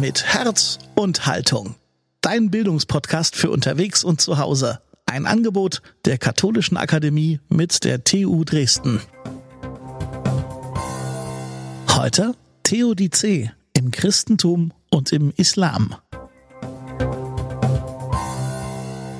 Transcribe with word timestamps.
Mit 0.00 0.24
Herz 0.34 0.80
und 0.96 1.24
Haltung. 1.24 1.76
Dein 2.20 2.50
Bildungspodcast 2.50 3.36
für 3.36 3.50
unterwegs 3.50 4.02
und 4.02 4.20
zu 4.20 4.38
Hause. 4.38 4.80
Ein 5.06 5.24
Angebot 5.24 5.82
der 6.04 6.18
Katholischen 6.18 6.76
Akademie 6.76 7.38
mit 7.48 7.84
der 7.84 8.02
TU 8.02 8.42
Dresden. 8.42 9.00
Heute 11.90 12.34
Theodizee 12.64 13.52
im 13.72 13.92
Christentum 13.92 14.72
und 14.90 15.12
im 15.12 15.32
Islam. 15.36 15.94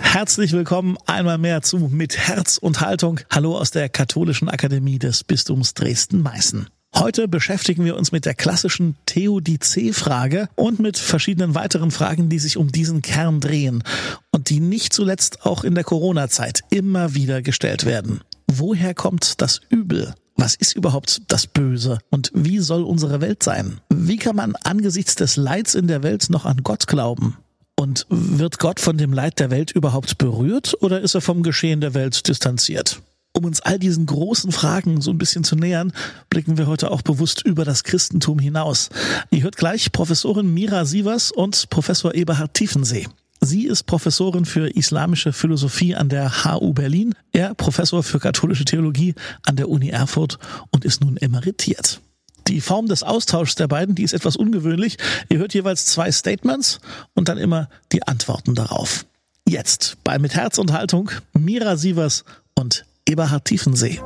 Herzlich 0.00 0.52
willkommen 0.52 0.96
einmal 1.06 1.38
mehr 1.38 1.62
zu 1.62 1.78
Mit 1.78 2.18
Herz 2.18 2.58
und 2.58 2.80
Haltung. 2.80 3.20
Hallo 3.30 3.56
aus 3.56 3.70
der 3.70 3.88
Katholischen 3.88 4.48
Akademie 4.48 4.98
des 4.98 5.22
Bistums 5.22 5.74
Dresden-Meißen. 5.74 6.68
Heute 6.96 7.26
beschäftigen 7.26 7.84
wir 7.84 7.96
uns 7.96 8.12
mit 8.12 8.24
der 8.24 8.34
klassischen 8.34 8.94
Theodizee-Frage 9.06 10.48
und 10.54 10.78
mit 10.78 10.96
verschiedenen 10.96 11.56
weiteren 11.56 11.90
Fragen, 11.90 12.28
die 12.28 12.38
sich 12.38 12.56
um 12.56 12.70
diesen 12.70 13.02
Kern 13.02 13.40
drehen 13.40 13.82
und 14.30 14.48
die 14.48 14.60
nicht 14.60 14.92
zuletzt 14.92 15.44
auch 15.44 15.64
in 15.64 15.74
der 15.74 15.82
Corona-Zeit 15.82 16.62
immer 16.70 17.14
wieder 17.14 17.42
gestellt 17.42 17.84
werden. 17.84 18.20
Woher 18.46 18.94
kommt 18.94 19.40
das 19.42 19.60
Übel? 19.70 20.14
Was 20.36 20.54
ist 20.54 20.76
überhaupt 20.76 21.22
das 21.28 21.48
Böse? 21.48 21.98
Und 22.10 22.30
wie 22.32 22.60
soll 22.60 22.84
unsere 22.84 23.20
Welt 23.20 23.42
sein? 23.42 23.80
Wie 23.88 24.16
kann 24.16 24.36
man 24.36 24.54
angesichts 24.62 25.16
des 25.16 25.36
Leids 25.36 25.74
in 25.74 25.88
der 25.88 26.02
Welt 26.04 26.30
noch 26.30 26.44
an 26.44 26.62
Gott 26.62 26.86
glauben? 26.86 27.36
Und 27.76 28.06
wird 28.08 28.60
Gott 28.60 28.78
von 28.78 28.98
dem 28.98 29.12
Leid 29.12 29.40
der 29.40 29.50
Welt 29.50 29.72
überhaupt 29.72 30.16
berührt 30.18 30.76
oder 30.80 31.00
ist 31.00 31.14
er 31.14 31.20
vom 31.20 31.42
Geschehen 31.42 31.80
der 31.80 31.94
Welt 31.94 32.28
distanziert? 32.28 33.00
Um 33.36 33.44
uns 33.44 33.60
all 33.60 33.80
diesen 33.80 34.06
großen 34.06 34.52
Fragen 34.52 35.00
so 35.00 35.10
ein 35.10 35.18
bisschen 35.18 35.42
zu 35.42 35.56
nähern, 35.56 35.92
blicken 36.30 36.56
wir 36.56 36.68
heute 36.68 36.92
auch 36.92 37.02
bewusst 37.02 37.42
über 37.44 37.64
das 37.64 37.82
Christentum 37.82 38.38
hinaus. 38.38 38.90
Ihr 39.30 39.42
hört 39.42 39.56
gleich 39.56 39.90
Professorin 39.90 40.54
Mira 40.54 40.84
Sievers 40.84 41.32
und 41.32 41.68
Professor 41.68 42.14
Eberhard 42.14 42.54
Tiefensee. 42.54 43.08
Sie 43.40 43.66
ist 43.66 43.82
Professorin 43.82 44.44
für 44.44 44.68
islamische 44.68 45.32
Philosophie 45.32 45.96
an 45.96 46.08
der 46.08 46.44
HU 46.44 46.72
Berlin, 46.74 47.16
er 47.32 47.54
Professor 47.54 48.04
für 48.04 48.20
katholische 48.20 48.64
Theologie 48.64 49.16
an 49.44 49.56
der 49.56 49.68
Uni 49.68 49.88
Erfurt 49.88 50.38
und 50.70 50.84
ist 50.84 51.02
nun 51.02 51.16
emeritiert. 51.16 52.00
Die 52.46 52.60
Form 52.60 52.86
des 52.86 53.02
Austauschs 53.02 53.56
der 53.56 53.66
beiden, 53.66 53.96
die 53.96 54.04
ist 54.04 54.14
etwas 54.14 54.36
ungewöhnlich. 54.36 54.96
Ihr 55.28 55.38
hört 55.38 55.54
jeweils 55.54 55.86
zwei 55.86 56.12
Statements 56.12 56.78
und 57.14 57.28
dann 57.28 57.38
immer 57.38 57.68
die 57.90 58.06
Antworten 58.06 58.54
darauf. 58.54 59.06
Jetzt 59.46 59.96
bei 60.04 60.20
Mit 60.20 60.36
Herz 60.36 60.58
und 60.58 60.72
Haltung 60.72 61.10
Mira 61.32 61.76
Sievers 61.76 62.24
und 62.54 62.84
Eberhard 63.06 63.44
Tiefensee. 63.44 64.00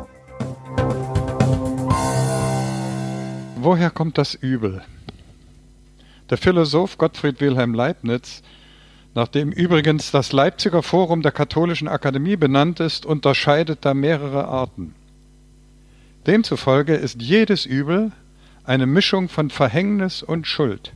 Woher 3.60 3.90
kommt 3.90 4.18
das 4.18 4.34
Übel? 4.34 4.82
Der 6.30 6.36
Philosoph 6.36 6.98
Gottfried 6.98 7.40
Wilhelm 7.40 7.74
Leibniz, 7.74 8.42
nach 9.14 9.28
dem 9.28 9.52
übrigens 9.52 10.10
das 10.10 10.32
Leipziger 10.32 10.82
Forum 10.82 11.22
der 11.22 11.30
Katholischen 11.30 11.86
Akademie 11.86 12.34
benannt 12.34 12.80
ist, 12.80 13.06
unterscheidet 13.06 13.84
da 13.84 13.94
mehrere 13.94 14.48
Arten. 14.48 14.96
Demzufolge 16.26 16.96
ist 16.96 17.22
jedes 17.22 17.66
Übel 17.66 18.10
eine 18.64 18.86
Mischung 18.86 19.28
von 19.28 19.50
Verhängnis 19.50 20.24
und 20.24 20.48
Schuld, 20.48 20.92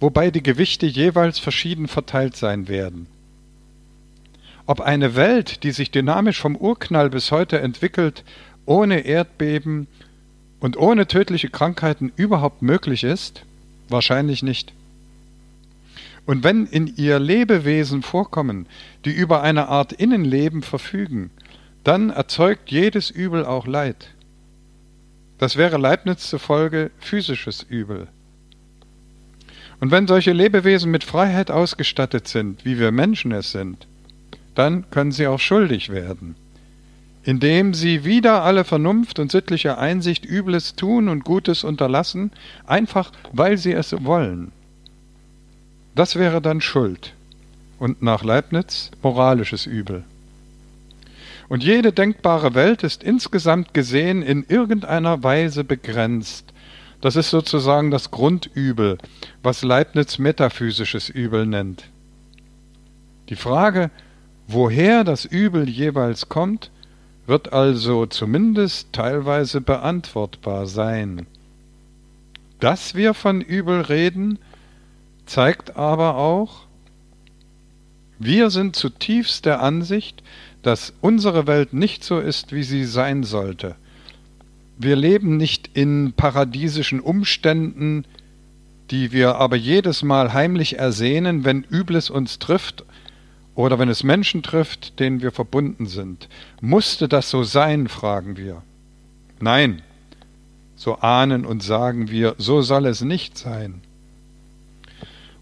wobei 0.00 0.30
die 0.30 0.42
Gewichte 0.42 0.86
jeweils 0.86 1.38
verschieden 1.38 1.86
verteilt 1.86 2.34
sein 2.34 2.66
werden. 2.66 3.08
Ob 4.72 4.80
eine 4.80 5.16
Welt, 5.16 5.64
die 5.64 5.70
sich 5.70 5.90
dynamisch 5.90 6.40
vom 6.40 6.56
Urknall 6.56 7.10
bis 7.10 7.30
heute 7.30 7.60
entwickelt, 7.60 8.24
ohne 8.64 9.00
Erdbeben 9.00 9.86
und 10.60 10.78
ohne 10.78 11.06
tödliche 11.06 11.50
Krankheiten 11.50 12.10
überhaupt 12.16 12.62
möglich 12.62 13.04
ist? 13.04 13.44
Wahrscheinlich 13.90 14.42
nicht. 14.42 14.72
Und 16.24 16.42
wenn 16.42 16.64
in 16.64 16.86
ihr 16.96 17.18
Lebewesen 17.18 18.00
vorkommen, 18.00 18.66
die 19.04 19.10
über 19.10 19.42
eine 19.42 19.68
Art 19.68 19.92
Innenleben 19.92 20.62
verfügen, 20.62 21.28
dann 21.84 22.08
erzeugt 22.08 22.70
jedes 22.70 23.10
Übel 23.10 23.44
auch 23.44 23.66
Leid. 23.66 24.14
Das 25.36 25.56
wäre 25.56 25.76
Leibniz 25.76 26.30
zufolge 26.30 26.90
physisches 26.98 27.62
Übel. 27.62 28.08
Und 29.80 29.90
wenn 29.90 30.06
solche 30.06 30.32
Lebewesen 30.32 30.90
mit 30.90 31.04
Freiheit 31.04 31.50
ausgestattet 31.50 32.26
sind, 32.26 32.64
wie 32.64 32.78
wir 32.78 32.90
Menschen 32.90 33.32
es 33.32 33.52
sind, 33.52 33.86
dann 34.54 34.90
können 34.90 35.12
sie 35.12 35.26
auch 35.26 35.40
schuldig 35.40 35.88
werden, 35.90 36.34
indem 37.22 37.74
sie 37.74 38.04
wider 38.04 38.42
alle 38.42 38.64
Vernunft 38.64 39.18
und 39.18 39.30
sittliche 39.30 39.78
Einsicht 39.78 40.24
Übles 40.24 40.74
tun 40.76 41.08
und 41.08 41.24
Gutes 41.24 41.64
unterlassen, 41.64 42.30
einfach 42.66 43.12
weil 43.32 43.58
sie 43.58 43.72
es 43.72 43.94
wollen. 44.04 44.52
Das 45.94 46.16
wäre 46.16 46.40
dann 46.40 46.60
Schuld 46.60 47.14
und 47.78 48.02
nach 48.02 48.24
Leibniz 48.24 48.90
moralisches 49.02 49.66
Übel. 49.66 50.04
Und 51.48 51.64
jede 51.64 51.92
denkbare 51.92 52.54
Welt 52.54 52.82
ist 52.82 53.02
insgesamt 53.02 53.74
gesehen 53.74 54.22
in 54.22 54.44
irgendeiner 54.48 55.22
Weise 55.22 55.64
begrenzt. 55.64 56.52
Das 57.02 57.16
ist 57.16 57.30
sozusagen 57.30 57.90
das 57.90 58.10
Grundübel, 58.10 58.96
was 59.42 59.62
Leibniz 59.62 60.18
metaphysisches 60.18 61.08
Übel 61.08 61.44
nennt. 61.44 61.84
Die 63.28 63.36
Frage, 63.36 63.90
Woher 64.52 65.02
das 65.02 65.24
Übel 65.24 65.66
jeweils 65.66 66.28
kommt, 66.28 66.70
wird 67.26 67.54
also 67.54 68.04
zumindest 68.04 68.92
teilweise 68.92 69.62
beantwortbar 69.62 70.66
sein. 70.66 71.26
Dass 72.60 72.94
wir 72.94 73.14
von 73.14 73.40
Übel 73.40 73.80
reden, 73.80 74.38
zeigt 75.24 75.78
aber 75.78 76.16
auch, 76.16 76.66
wir 78.18 78.50
sind 78.50 78.76
zutiefst 78.76 79.46
der 79.46 79.62
Ansicht, 79.62 80.22
dass 80.62 80.92
unsere 81.00 81.46
Welt 81.46 81.72
nicht 81.72 82.04
so 82.04 82.20
ist, 82.20 82.52
wie 82.52 82.62
sie 82.62 82.84
sein 82.84 83.22
sollte. 83.22 83.76
Wir 84.76 84.96
leben 84.96 85.38
nicht 85.38 85.70
in 85.72 86.12
paradiesischen 86.14 87.00
Umständen, 87.00 88.04
die 88.90 89.12
wir 89.12 89.36
aber 89.36 89.56
jedes 89.56 90.02
Mal 90.02 90.34
heimlich 90.34 90.78
ersehnen, 90.78 91.46
wenn 91.46 91.62
Übles 91.62 92.10
uns 92.10 92.38
trifft 92.38 92.84
oder 93.54 93.78
wenn 93.78 93.88
es 93.88 94.02
Menschen 94.02 94.42
trifft, 94.42 94.98
denen 94.98 95.20
wir 95.20 95.30
verbunden 95.30 95.86
sind. 95.86 96.28
Musste 96.60 97.08
das 97.08 97.30
so 97.30 97.42
sein, 97.42 97.88
fragen 97.88 98.36
wir. 98.36 98.62
Nein, 99.40 99.82
so 100.76 100.96
ahnen 100.96 101.44
und 101.44 101.62
sagen 101.62 102.10
wir, 102.10 102.34
so 102.38 102.62
soll 102.62 102.86
es 102.86 103.02
nicht 103.02 103.36
sein. 103.36 103.82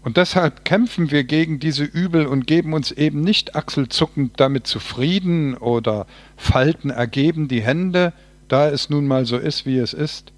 Und 0.03 0.17
deshalb 0.17 0.65
kämpfen 0.65 1.11
wir 1.11 1.23
gegen 1.23 1.59
diese 1.59 1.83
Übel 1.83 2.25
und 2.25 2.47
geben 2.47 2.73
uns 2.73 2.91
eben 2.91 3.21
nicht 3.21 3.55
achselzuckend 3.55 4.39
damit 4.39 4.65
zufrieden 4.65 5.55
oder 5.55 6.07
falten 6.37 6.89
ergeben 6.89 7.47
die 7.47 7.61
Hände, 7.61 8.13
da 8.47 8.69
es 8.69 8.89
nun 8.89 9.07
mal 9.07 9.25
so 9.25 9.37
ist, 9.37 9.65
wie 9.65 9.77
es 9.77 9.93
ist. 9.93 10.33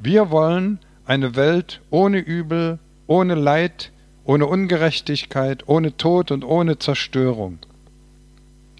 Wir 0.00 0.30
wollen 0.30 0.80
eine 1.04 1.36
Welt 1.36 1.80
ohne 1.90 2.18
Übel, 2.18 2.78
ohne 3.06 3.34
Leid, 3.34 3.92
ohne 4.24 4.46
Ungerechtigkeit, 4.46 5.66
ohne 5.66 5.96
Tod 5.96 6.30
und 6.30 6.44
ohne 6.44 6.78
Zerstörung. 6.78 7.58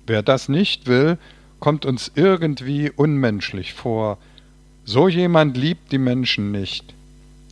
Wer 0.06 0.22
das 0.22 0.48
nicht 0.48 0.86
will, 0.86 1.18
kommt 1.60 1.86
uns 1.86 2.10
irgendwie 2.14 2.90
unmenschlich 2.90 3.74
vor. 3.74 4.18
So 4.84 5.08
jemand 5.08 5.56
liebt 5.56 5.92
die 5.92 5.98
Menschen 5.98 6.50
nicht. 6.50 6.94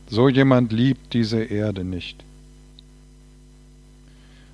So 0.09 0.28
jemand 0.28 0.72
liebt 0.72 1.12
diese 1.12 1.43
Erde 1.43 1.84
nicht. 1.84 2.25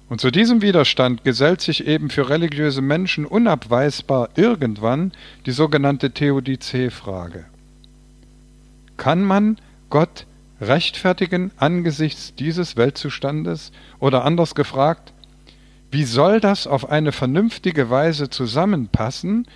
Und 0.09 0.21
zu 0.21 0.31
diesem 0.31 0.61
Widerstand 0.61 1.25
gesellt 1.25 1.61
sich 1.61 1.87
eben 1.87 2.11
für 2.11 2.29
religiöse 2.29 2.83
Menschen 2.83 3.25
unabweisbar 3.25 4.29
irgendwann 4.37 5.13
die 5.47 5.53
sogenannte 5.53 6.11
Theodizee-Frage. 6.11 7.47
Kann 8.97 9.25
man 9.25 9.57
Gott 9.91 10.27
rechtfertigen 10.61 11.51
angesichts 11.57 12.35
dieses 12.35 12.77
Weltzustandes? 12.77 13.73
Oder 13.99 14.25
anders 14.25 14.55
gefragt, 14.55 15.13
wie 15.91 16.05
soll 16.05 16.41
das 16.41 16.67
auf 16.67 16.89
eine 16.91 17.13
vernünftige 17.13 17.91
Weise 17.91 18.29
zusammenpassen? 18.29 19.47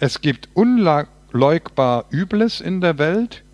Es 0.00 0.20
gibt 0.20 0.48
unleugbar 0.54 2.06
Übles 2.10 2.60
in 2.60 2.80
der 2.80 2.98
Welt 2.98 3.44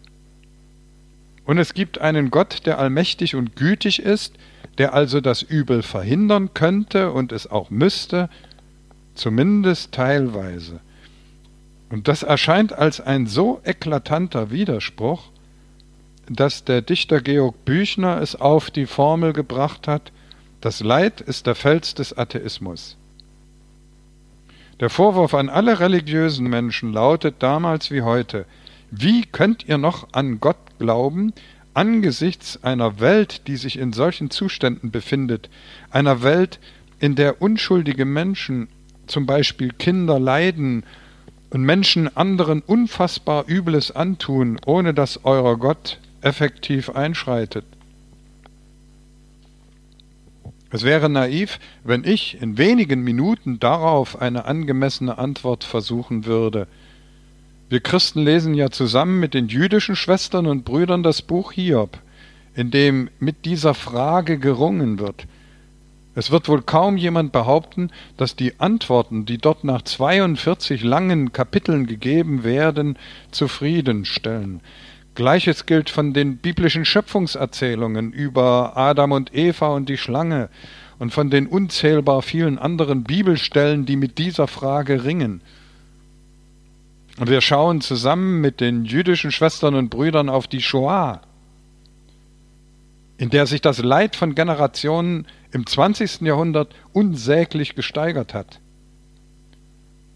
und 1.44 1.58
es 1.58 1.74
gibt 1.74 2.00
einen 2.00 2.30
Gott, 2.30 2.64
der 2.64 2.78
allmächtig 2.78 3.34
und 3.34 3.56
gütig 3.56 4.00
ist, 4.00 4.34
der 4.78 4.94
also 4.94 5.20
das 5.20 5.42
Übel 5.42 5.82
verhindern 5.82 6.54
könnte 6.54 7.12
und 7.12 7.32
es 7.32 7.50
auch 7.50 7.70
müsste, 7.70 8.28
zumindest 9.14 9.92
teilweise. 9.92 10.80
Und 11.90 12.08
das 12.08 12.22
erscheint 12.22 12.72
als 12.72 13.00
ein 13.00 13.26
so 13.26 13.60
eklatanter 13.64 14.50
Widerspruch, 14.50 15.30
dass 16.28 16.64
der 16.64 16.82
Dichter 16.82 17.20
Georg 17.20 17.64
Büchner 17.64 18.20
es 18.20 18.36
auf 18.36 18.70
die 18.70 18.86
Formel 18.86 19.32
gebracht 19.32 19.88
hat, 19.88 20.12
das 20.60 20.80
Leid 20.80 21.20
ist 21.20 21.46
der 21.46 21.54
Fels 21.54 21.94
des 21.94 22.16
Atheismus. 22.16 22.96
Der 24.80 24.90
Vorwurf 24.90 25.34
an 25.34 25.48
alle 25.48 25.78
religiösen 25.78 26.48
Menschen 26.48 26.92
lautet 26.92 27.36
damals 27.38 27.90
wie 27.90 28.02
heute, 28.02 28.46
wie 28.90 29.22
könnt 29.24 29.68
ihr 29.68 29.78
noch 29.78 30.08
an 30.12 30.40
Gott 30.40 30.56
glauben, 30.78 31.32
angesichts 31.74 32.62
einer 32.62 33.00
Welt, 33.00 33.46
die 33.46 33.56
sich 33.56 33.78
in 33.78 33.92
solchen 33.92 34.30
Zuständen 34.30 34.90
befindet, 34.90 35.50
einer 35.90 36.22
Welt, 36.22 36.60
in 36.98 37.14
der 37.14 37.42
unschuldige 37.42 38.04
Menschen, 38.04 38.68
zum 39.06 39.26
Beispiel 39.26 39.70
Kinder, 39.70 40.18
leiden 40.18 40.84
und 41.50 41.62
Menschen 41.62 42.16
anderen 42.16 42.62
unfassbar 42.62 43.44
Übles 43.48 43.90
antun, 43.90 44.58
ohne 44.64 44.94
dass 44.94 45.24
euer 45.24 45.58
Gott 45.58 45.98
effektiv 46.24 46.90
einschreitet. 46.90 47.64
Es 50.70 50.82
wäre 50.82 51.08
naiv, 51.08 51.60
wenn 51.84 52.02
ich 52.02 52.42
in 52.42 52.58
wenigen 52.58 53.02
Minuten 53.02 53.60
darauf 53.60 54.20
eine 54.20 54.44
angemessene 54.46 55.18
Antwort 55.18 55.62
versuchen 55.62 56.24
würde. 56.24 56.66
Wir 57.68 57.78
Christen 57.78 58.24
lesen 58.24 58.54
ja 58.54 58.70
zusammen 58.70 59.20
mit 59.20 59.34
den 59.34 59.46
jüdischen 59.46 59.94
Schwestern 59.94 60.46
und 60.46 60.64
Brüdern 60.64 61.04
das 61.04 61.22
Buch 61.22 61.52
Hiob, 61.52 61.98
in 62.56 62.72
dem 62.72 63.08
mit 63.20 63.44
dieser 63.44 63.74
Frage 63.74 64.38
gerungen 64.38 64.98
wird. 64.98 65.26
Es 66.16 66.30
wird 66.30 66.48
wohl 66.48 66.62
kaum 66.62 66.96
jemand 66.96 67.32
behaupten, 67.32 67.90
dass 68.16 68.36
die 68.36 68.58
Antworten, 68.60 69.26
die 69.26 69.38
dort 69.38 69.64
nach 69.64 69.82
42 69.82 70.82
langen 70.82 71.32
Kapiteln 71.32 71.86
gegeben 71.86 72.44
werden, 72.44 72.98
zufriedenstellen. 73.30 74.60
Gleiches 75.14 75.66
gilt 75.66 75.90
von 75.90 76.12
den 76.12 76.38
biblischen 76.38 76.84
Schöpfungserzählungen 76.84 78.12
über 78.12 78.76
Adam 78.76 79.12
und 79.12 79.34
Eva 79.34 79.68
und 79.68 79.88
die 79.88 79.96
Schlange 79.96 80.48
und 80.98 81.12
von 81.12 81.30
den 81.30 81.46
unzählbar 81.46 82.22
vielen 82.22 82.58
anderen 82.58 83.04
Bibelstellen, 83.04 83.86
die 83.86 83.96
mit 83.96 84.18
dieser 84.18 84.48
Frage 84.48 85.04
ringen. 85.04 85.40
Und 87.18 87.30
wir 87.30 87.40
schauen 87.40 87.80
zusammen 87.80 88.40
mit 88.40 88.60
den 88.60 88.84
jüdischen 88.84 89.30
Schwestern 89.30 89.76
und 89.76 89.88
Brüdern 89.88 90.28
auf 90.28 90.48
die 90.48 90.62
Shoah, 90.62 91.20
in 93.18 93.30
der 93.30 93.46
sich 93.46 93.60
das 93.60 93.78
Leid 93.78 94.16
von 94.16 94.34
Generationen 94.34 95.26
im 95.52 95.64
20. 95.64 96.22
Jahrhundert 96.22 96.74
unsäglich 96.92 97.76
gesteigert 97.76 98.34
hat. 98.34 98.58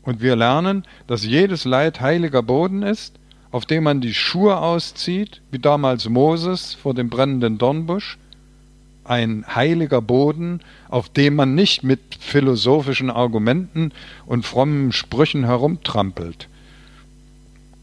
Und 0.02 0.20
wir 0.20 0.34
lernen, 0.34 0.84
dass 1.06 1.24
jedes 1.24 1.64
Leid 1.64 2.00
heiliger 2.00 2.42
Boden 2.42 2.82
ist, 2.82 3.18
auf 3.50 3.66
dem 3.66 3.84
man 3.84 4.00
die 4.00 4.14
Schuhe 4.14 4.58
auszieht, 4.58 5.40
wie 5.50 5.58
damals 5.58 6.08
Moses 6.08 6.74
vor 6.74 6.94
dem 6.94 7.08
brennenden 7.08 7.58
Dornbusch, 7.58 8.18
ein 9.04 9.44
heiliger 9.54 10.02
Boden, 10.02 10.60
auf 10.88 11.08
dem 11.08 11.34
man 11.34 11.54
nicht 11.54 11.82
mit 11.82 12.00
philosophischen 12.20 13.10
Argumenten 13.10 13.92
und 14.26 14.44
frommen 14.44 14.92
Sprüchen 14.92 15.44
herumtrampelt, 15.44 16.48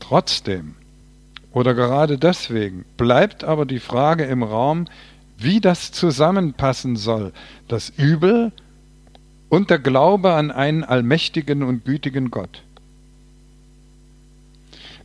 Trotzdem 0.08 0.76
oder 1.52 1.74
gerade 1.74 2.20
deswegen 2.20 2.86
bleibt 2.96 3.44
aber 3.44 3.66
die 3.66 3.80
Frage 3.80 4.26
im 4.26 4.44
Raum, 4.44 4.86
wie 5.38 5.60
das 5.62 5.92
zusammenpassen 5.92 6.96
soll, 6.96 7.34
das 7.68 7.90
Übel 7.90 8.52
und 9.50 9.72
der 9.72 9.80
Glaube 9.80 10.34
an 10.34 10.52
einen 10.52 10.84
allmächtigen 10.84 11.64
und 11.64 11.86
gütigen 11.86 12.30
Gott. 12.30 12.62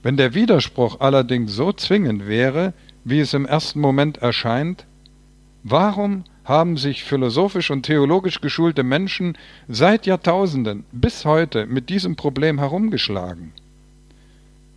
Wenn 0.03 0.17
der 0.17 0.35
Widerspruch 0.35 1.01
allerdings 1.01 1.53
so 1.53 1.73
zwingend 1.73 2.27
wäre, 2.27 2.73
wie 3.05 3.21
es 3.21 3.35
im 3.35 3.47
ersten 3.47 3.81
Moment 3.81 4.19
erscheint, 4.19 4.87
warum 5.63 6.25
haben 6.45 6.77
sich 6.77 7.05
philosophisch 7.05 7.71
und 7.71 7.85
theologisch 7.85 8.41
geschulte 8.41 8.83
Menschen 8.83 9.37
seit 9.69 10.07
Jahrtausenden 10.07 10.85
bis 10.91 11.25
heute 11.25 11.67
mit 11.67 11.91
diesem 11.91 12.17
Problem 12.17 12.59
herumgeschlagen? 12.59 13.53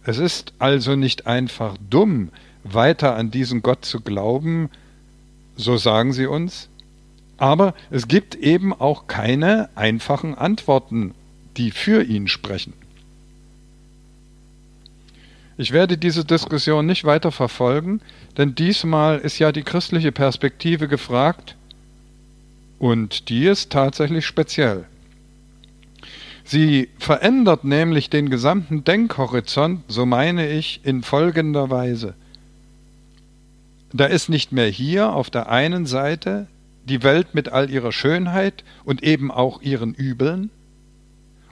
Es 0.04 0.18
ist 0.18 0.54
also 0.60 0.96
nicht 0.96 1.26
einfach 1.26 1.78
dumm, 1.90 2.30
weiter 2.66 3.16
an 3.16 3.32
diesen 3.32 3.62
Gott 3.62 3.86
zu 3.86 4.02
glauben, 4.02 4.70
so 5.56 5.78
sagen 5.78 6.12
sie 6.12 6.28
uns, 6.28 6.70
aber 7.38 7.74
es 7.90 8.08
gibt 8.08 8.36
eben 8.36 8.74
auch 8.74 9.08
keine 9.08 9.70
einfachen 9.76 10.36
Antworten, 10.36 11.14
die 11.58 11.72
für 11.72 12.04
ihn 12.04 12.28
sprechen. 12.28 12.74
Ich 15.58 15.72
werde 15.72 15.98
diese 15.98 16.26
Diskussion 16.26 16.86
nicht 16.86 17.04
weiter 17.04 17.32
verfolgen, 17.32 18.02
denn 18.38 18.56
diesmal 18.56 19.20
ist 19.20 19.38
ja 19.38 19.52
die 19.52 19.64
christliche 19.64 20.12
Perspektive 20.12 20.88
gefragt 20.88 21.56
und 22.80 23.30
die 23.30 23.46
ist 23.46 23.72
tatsächlich 23.72 24.26
speziell. 24.26 24.86
Sie 26.44 26.90
verändert 26.98 27.64
nämlich 27.64 28.10
den 28.10 28.30
gesamten 28.30 28.84
Denkhorizont, 28.84 29.84
so 29.88 30.06
meine 30.06 30.50
ich, 30.50 30.82
in 30.84 31.04
folgender 31.04 31.70
Weise. 31.70 32.16
Da 33.94 34.06
ist 34.06 34.28
nicht 34.28 34.52
mehr 34.52 34.68
hier 34.68 35.14
auf 35.14 35.30
der 35.30 35.50
einen 35.50 35.86
Seite 35.86 36.48
die 36.86 37.04
Welt 37.04 37.34
mit 37.34 37.50
all 37.50 37.70
ihrer 37.70 37.92
Schönheit 37.92 38.64
und 38.84 39.04
eben 39.04 39.32
auch 39.32 39.62
ihren 39.62 39.94
Übeln, 39.94 40.50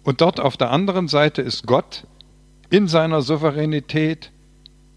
und 0.04 0.21
dort 0.21 0.39
auf 0.39 0.57
der 0.57 0.71
anderen 0.71 1.07
Seite 1.07 1.44
ist 1.44 1.68
Gott 1.68 2.06
in 2.71 2.88
seiner 2.88 3.21
Souveränität, 3.21 4.31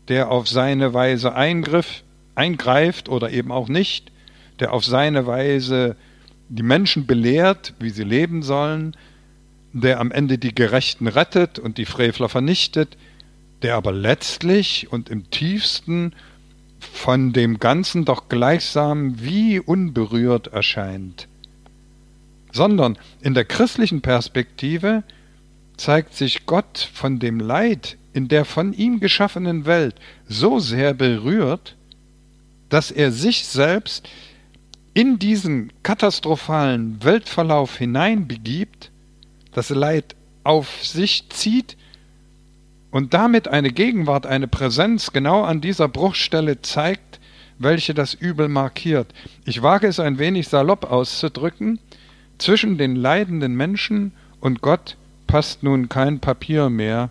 der 0.09 0.31
auf 0.31 0.49
seine 0.49 0.95
Weise 0.95 1.35
eingriff, 1.35 2.05
eingreift 2.37 3.09
oder 3.09 3.31
eben 3.31 3.53
auch 3.53 3.69
nicht, 3.69 4.13
der 4.61 4.73
auf 4.73 4.85
seine 4.85 5.27
Weise 5.27 5.97
die 6.49 6.63
Menschen 6.63 7.07
belehrt, 7.07 7.75
wie 7.81 7.91
sie 7.91 8.05
leben 8.05 8.43
sollen, 8.43 8.97
der 9.73 9.99
am 9.99 10.13
Ende 10.13 10.39
die 10.39 10.55
Gerechten 10.55 11.09
rettet 11.09 11.59
und 11.59 11.77
die 11.77 11.85
Frevler 11.85 12.29
vernichtet, 12.29 12.97
der 13.63 13.75
aber 13.75 13.91
letztlich 13.91 14.93
und 14.93 15.11
im 15.11 15.31
tiefsten 15.31 16.15
von 16.79 17.33
dem 17.33 17.59
Ganzen 17.59 18.05
doch 18.05 18.29
gleichsam 18.29 19.21
wie 19.21 19.59
unberührt 19.59 20.47
erscheint. 20.47 21.27
Sondern 22.53 22.99
in 23.21 23.35
der 23.35 23.47
christlichen 23.47 24.01
Perspektive 24.01 25.03
zeigt 25.77 26.15
sich 26.15 26.47
Gott 26.47 26.89
von 26.93 27.19
dem 27.19 27.41
Leid 27.41 27.97
in 28.13 28.29
der 28.29 28.45
von 28.45 28.73
ihm 28.73 29.01
geschaffenen 29.01 29.67
Welt 29.67 29.97
so 30.29 30.59
sehr 30.59 30.95
berührt, 30.95 31.77
dass 32.69 32.91
er 32.91 33.11
sich 33.13 33.45
selbst 33.45 34.09
in 34.95 35.19
diesen 35.19 35.73
katastrophalen 35.83 37.03
Weltverlauf 37.03 37.77
hineinbegibt 37.77 38.93
das 39.53 39.71
Leid 39.71 40.15
auf 40.45 40.85
sich 40.85 41.29
zieht 41.31 41.77
und 42.91 43.15
damit 43.15 43.49
eine 43.49 43.73
Gegenwart, 43.73 44.27
eine 44.27 44.47
Präsenz 44.47 45.13
genau 45.13 45.43
an 45.43 45.61
dieser 45.61 45.89
Bruchstelle 45.89 46.63
zeigt, 46.63 47.19
welche 47.59 47.95
das 47.95 48.15
Übel 48.15 48.49
markiert. 48.49 49.13
Ich 49.45 49.63
wage 49.63 49.87
es 49.87 49.99
ein 49.99 50.19
wenig 50.19 50.49
salopp 50.49 50.91
auszudrücken, 50.91 51.81
zwischen 52.39 52.79
den 52.79 52.97
leidenden 52.97 53.55
Menschen 53.55 54.13
und 54.41 54.61
Gott 54.61 54.97
passt 55.27 55.63
nun 55.63 55.89
kein 55.89 56.21
Papier 56.21 56.71
mehr. 56.71 57.11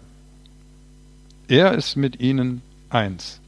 Er 1.47 1.73
ist 1.73 1.95
mit 1.95 2.19
ihnen 2.19 2.61
eins. 2.89 3.39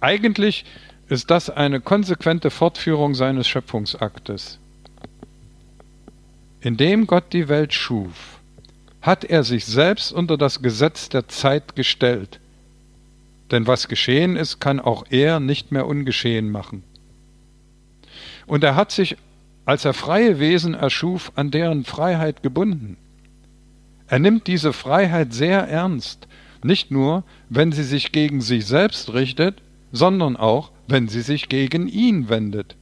Eigentlich 0.00 0.64
ist 1.08 1.30
das 1.30 1.50
eine 1.50 1.80
konsequente 1.80 2.50
Fortführung 2.50 3.14
seines 3.14 3.46
Schöpfungsaktes. 3.46 4.58
Indem 6.62 7.06
Gott 7.06 7.32
die 7.32 7.48
Welt 7.48 7.74
schuf, 7.74 8.40
hat 9.02 9.24
er 9.24 9.44
sich 9.44 9.66
selbst 9.66 10.12
unter 10.12 10.38
das 10.38 10.62
Gesetz 10.62 11.08
der 11.08 11.28
Zeit 11.28 11.76
gestellt. 11.76 12.40
Denn 13.50 13.66
was 13.66 13.88
geschehen 13.88 14.36
ist, 14.36 14.60
kann 14.60 14.80
auch 14.80 15.04
er 15.10 15.38
nicht 15.40 15.72
mehr 15.72 15.86
ungeschehen 15.86 16.50
machen. 16.50 16.82
Und 18.46 18.64
er 18.64 18.76
hat 18.76 18.92
sich, 18.92 19.16
als 19.64 19.84
er 19.84 19.94
freie 19.94 20.38
Wesen 20.38 20.74
erschuf, 20.74 21.32
an 21.36 21.50
deren 21.50 21.84
Freiheit 21.84 22.42
gebunden. 22.42 22.96
Er 24.08 24.18
nimmt 24.18 24.46
diese 24.46 24.72
Freiheit 24.72 25.32
sehr 25.32 25.60
ernst, 25.68 26.26
nicht 26.64 26.90
nur, 26.90 27.24
wenn 27.48 27.72
sie 27.72 27.84
sich 27.84 28.12
gegen 28.12 28.40
sich 28.40 28.66
selbst 28.66 29.12
richtet, 29.14 29.62
sondern 29.90 30.36
auch, 30.36 30.70
wenn 30.88 31.08
sie 31.08 31.22
sich 31.22 31.48
gegen 31.48 31.88
ihn 31.88 32.28
wendet. 32.28 32.76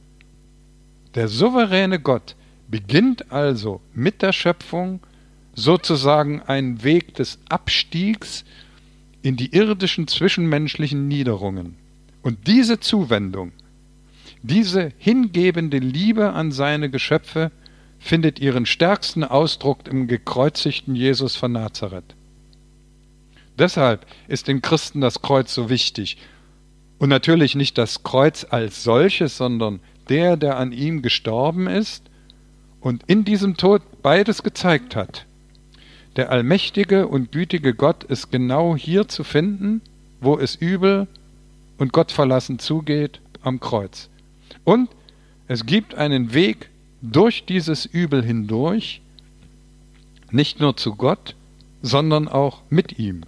Der 1.15 1.27
souveräne 1.27 1.99
Gott 1.99 2.35
beginnt 2.69 3.31
also 3.31 3.81
mit 3.93 4.21
der 4.21 4.33
Schöpfung 4.33 5.01
sozusagen 5.53 6.41
ein 6.41 6.83
Weg 6.83 7.15
des 7.15 7.39
Abstiegs 7.49 8.45
in 9.21 9.35
die 9.35 9.53
irdischen 9.53 10.07
zwischenmenschlichen 10.07 11.07
Niederungen. 11.07 11.75
Und 12.21 12.47
diese 12.47 12.79
Zuwendung, 12.79 13.51
diese 14.43 14.91
hingebende 14.97 15.77
Liebe 15.77 16.33
an 16.33 16.51
seine 16.51 16.89
Geschöpfe 16.89 17.51
findet 17.99 18.39
ihren 18.39 18.65
stärksten 18.65 19.23
Ausdruck 19.23 19.87
im 19.87 20.07
gekreuzigten 20.07 20.95
Jesus 20.95 21.35
von 21.35 21.51
Nazareth. 21.51 22.15
Deshalb 23.57 24.05
ist 24.27 24.47
den 24.47 24.61
Christen 24.61 25.01
das 25.01 25.21
Kreuz 25.21 25.53
so 25.53 25.69
wichtig. 25.69 26.17
Und 26.97 27.09
natürlich 27.09 27.55
nicht 27.55 27.77
das 27.77 28.03
Kreuz 28.03 28.45
als 28.49 28.83
solches, 28.83 29.37
sondern 29.37 29.79
der, 30.09 30.37
der 30.37 30.57
an 30.57 30.71
ihm 30.71 31.01
gestorben 31.01 31.67
ist 31.67 32.03
und 32.79 33.03
in 33.07 33.23
diesem 33.23 33.57
Tod 33.57 33.81
beides 34.01 34.43
gezeigt 34.43 34.95
hat. 34.95 35.25
Der 36.15 36.31
allmächtige 36.31 37.07
und 37.07 37.31
gütige 37.31 37.73
Gott 37.73 38.03
ist 38.03 38.31
genau 38.31 38.75
hier 38.75 39.07
zu 39.07 39.23
finden 39.23 39.81
wo 40.21 40.37
es 40.37 40.55
übel 40.55 41.07
und 41.77 41.91
Gott 41.91 42.11
verlassen 42.11 42.59
zugeht 42.59 43.19
am 43.41 43.59
Kreuz. 43.59 44.09
Und 44.63 44.89
es 45.47 45.65
gibt 45.65 45.95
einen 45.95 46.33
Weg 46.33 46.69
durch 47.01 47.45
dieses 47.45 47.85
Übel 47.85 48.23
hindurch, 48.23 49.01
nicht 50.31 50.59
nur 50.59 50.77
zu 50.77 50.95
Gott, 50.95 51.35
sondern 51.81 52.27
auch 52.27 52.61
mit 52.69 52.99
ihm. 52.99 53.23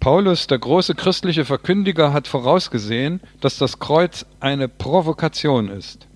Paulus, 0.00 0.46
der 0.46 0.58
große 0.58 0.94
christliche 0.94 1.44
Verkündiger, 1.44 2.12
hat 2.12 2.28
vorausgesehen, 2.28 3.20
dass 3.40 3.58
das 3.58 3.78
Kreuz 3.78 4.26
eine 4.38 4.68
Provokation 4.68 5.68
ist. 5.68 6.06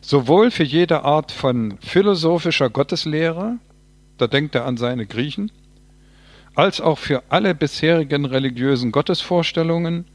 Sowohl 0.00 0.50
für 0.50 0.64
jede 0.64 1.02
Art 1.02 1.32
von 1.32 1.78
philosophischer 1.80 2.70
Gotteslehre, 2.70 3.58
da 4.18 4.26
denkt 4.26 4.54
er 4.54 4.64
an 4.64 4.76
seine 4.76 5.06
Griechen, 5.06 5.50
als 6.54 6.80
auch 6.80 6.98
für 6.98 7.22
alle 7.28 7.54
bisherigen 7.54 8.24
religiösen 8.24 8.90
Gottesvorstellungen, 8.90 10.06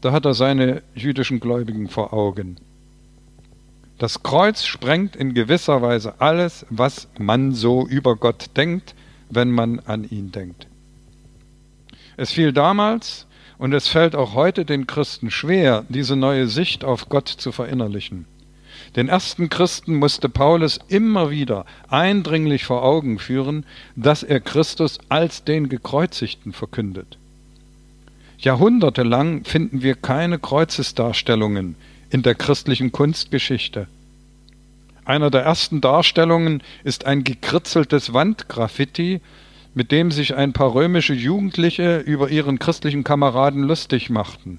da 0.00 0.12
hat 0.12 0.24
er 0.24 0.34
seine 0.34 0.82
jüdischen 0.94 1.40
Gläubigen 1.40 1.88
vor 1.88 2.12
Augen. 2.12 2.56
Das 3.98 4.22
Kreuz 4.22 4.64
sprengt 4.64 5.16
in 5.16 5.32
gewisser 5.32 5.80
Weise 5.80 6.20
alles, 6.20 6.66
was 6.68 7.08
man 7.18 7.52
so 7.52 7.86
über 7.86 8.16
Gott 8.16 8.50
denkt, 8.56 8.94
wenn 9.30 9.50
man 9.50 9.80
an 9.80 10.08
ihn 10.08 10.32
denkt. 10.32 10.66
Es 12.16 12.32
fiel 12.32 12.52
damals 12.52 13.26
und 13.58 13.72
es 13.72 13.88
fällt 13.88 14.14
auch 14.14 14.34
heute 14.34 14.64
den 14.64 14.86
Christen 14.86 15.30
schwer, 15.30 15.84
diese 15.88 16.16
neue 16.16 16.46
Sicht 16.46 16.84
auf 16.84 17.08
Gott 17.08 17.28
zu 17.28 17.52
verinnerlichen. 17.52 18.26
Den 18.96 19.08
ersten 19.08 19.48
Christen 19.48 19.94
musste 19.96 20.28
Paulus 20.28 20.78
immer 20.88 21.30
wieder 21.30 21.64
eindringlich 21.88 22.64
vor 22.64 22.82
Augen 22.82 23.18
führen, 23.18 23.64
dass 23.94 24.22
er 24.22 24.40
Christus 24.40 24.98
als 25.08 25.44
den 25.44 25.68
Gekreuzigten 25.68 26.52
verkündet. 26.52 27.18
Jahrhundertelang 28.38 29.44
finden 29.44 29.82
wir 29.82 29.94
keine 29.94 30.38
Kreuzesdarstellungen 30.38 31.76
in 32.10 32.22
der 32.22 32.34
christlichen 32.34 32.92
Kunstgeschichte. 32.92 33.88
Einer 35.04 35.30
der 35.30 35.42
ersten 35.42 35.80
Darstellungen 35.80 36.62
ist 36.84 37.06
ein 37.06 37.24
gekritzeltes 37.24 38.12
Wandgraffiti 38.12 39.20
mit 39.76 39.92
dem 39.92 40.10
sich 40.10 40.34
ein 40.34 40.54
paar 40.54 40.72
römische 40.72 41.12
Jugendliche 41.12 41.98
über 41.98 42.30
ihren 42.30 42.58
christlichen 42.58 43.04
Kameraden 43.04 43.62
lustig 43.62 44.08
machten. 44.08 44.58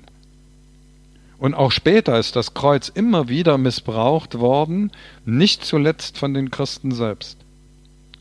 Und 1.39 1.55
auch 1.55 1.71
später 1.71 2.19
ist 2.19 2.35
das 2.35 2.53
Kreuz 2.53 2.87
immer 2.87 3.27
wieder 3.27 3.57
missbraucht 3.57 4.37
worden, 4.37 4.91
nicht 5.25 5.65
zuletzt 5.65 6.19
von 6.19 6.35
den 6.35 6.51
Christen 6.51 6.91
selbst. 6.91 7.39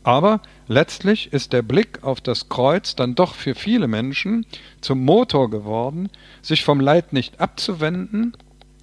Aber 0.07 0.39
letztlich 0.69 1.33
ist 1.33 1.51
der 1.51 1.61
Blick 1.61 2.01
auf 2.01 2.21
das 2.21 2.47
Kreuz 2.47 2.95
dann 2.95 3.13
doch 3.13 3.35
für 3.35 3.55
viele 3.55 3.89
Menschen 3.89 4.45
zum 4.79 5.03
Motor 5.03 5.49
geworden, 5.49 6.07
sich 6.41 6.63
vom 6.63 6.79
Leid 6.79 7.11
nicht 7.11 7.41
abzuwenden, 7.41 8.31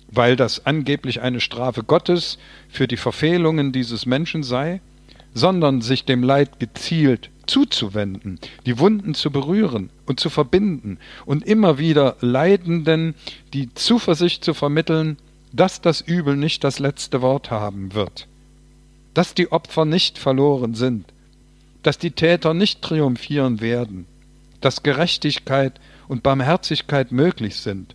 weil 0.09 0.37
das 0.37 0.67
angeblich 0.67 1.23
eine 1.23 1.41
Strafe 1.41 1.83
Gottes 1.83 2.37
für 2.69 2.87
die 2.87 2.99
Verfehlungen 2.99 3.73
dieses 3.73 4.05
Menschen 4.05 4.43
sei, 4.43 4.83
sondern 5.33 5.81
sich 5.81 6.05
dem 6.05 6.23
Leid 6.23 6.61
gezielt 6.61 7.31
zuzuwenden, 7.47 8.39
die 8.67 8.79
Wunden 8.79 9.15
zu 9.15 9.31
berühren 9.31 9.89
und 10.05 10.21
zu 10.21 10.29
verbinden 10.29 10.99
und 11.25 11.47
immer 11.47 11.79
wieder 11.79 12.17
Leidenden 12.21 13.15
die 13.55 13.73
Zuversicht 13.73 14.45
zu 14.45 14.53
vermitteln, 14.53 15.17
dass 15.55 15.81
das 15.81 16.03
Übel 16.03 16.37
nicht 16.37 16.65
das 16.65 16.81
letzte 16.81 17.23
Wort 17.23 17.51
haben 17.51 17.95
wird, 17.95 18.29
dass 19.15 19.33
die 19.33 19.51
Opfer 19.53 19.87
nicht 19.87 20.19
verloren 20.19 20.75
sind, 20.75 21.14
dass 21.85 21.99
die 21.99 22.11
Täter 22.11 22.53
nicht 22.53 22.83
triumphieren 22.83 23.61
werden, 23.61 24.07
dass 24.61 24.83
Gerechtigkeit 24.83 25.81
und 26.09 26.25
Barmherzigkeit 26.25 27.13
möglich 27.13 27.57
sind 27.57 27.95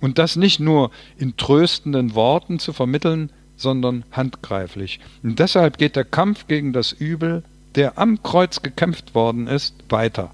und 0.00 0.18
das 0.18 0.36
nicht 0.36 0.60
nur 0.60 0.90
in 1.16 1.36
tröstenden 1.36 2.14
Worten 2.14 2.58
zu 2.58 2.72
vermitteln, 2.72 3.30
sondern 3.56 4.04
handgreiflich. 4.12 5.00
Und 5.22 5.38
deshalb 5.38 5.78
geht 5.78 5.96
der 5.96 6.04
Kampf 6.04 6.46
gegen 6.46 6.72
das 6.72 6.92
Übel 6.92 7.42
der 7.74 7.96
am 7.98 8.22
Kreuz 8.22 8.62
gekämpft 8.62 9.14
worden 9.14 9.46
ist, 9.46 9.74
weiter. 9.88 10.32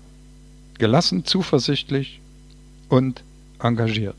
Gelassen, 0.78 1.24
zuversichtlich 1.24 2.20
und 2.88 3.22
engagiert. 3.60 4.16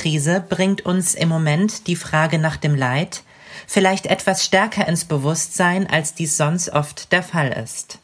Corona-Krise 0.00 0.42
bringt 0.48 0.86
uns 0.86 1.14
im 1.14 1.28
Moment 1.28 1.86
die 1.86 1.96
Frage 1.96 2.38
nach 2.38 2.56
dem 2.56 2.74
Leid 2.74 3.22
vielleicht 3.66 4.06
etwas 4.06 4.44
stärker 4.44 4.88
ins 4.88 5.04
Bewusstsein, 5.04 5.88
als 5.88 6.14
dies 6.14 6.36
sonst 6.38 6.70
oft 6.70 7.12
der 7.12 7.22
Fall 7.22 7.52
ist. 7.52 7.98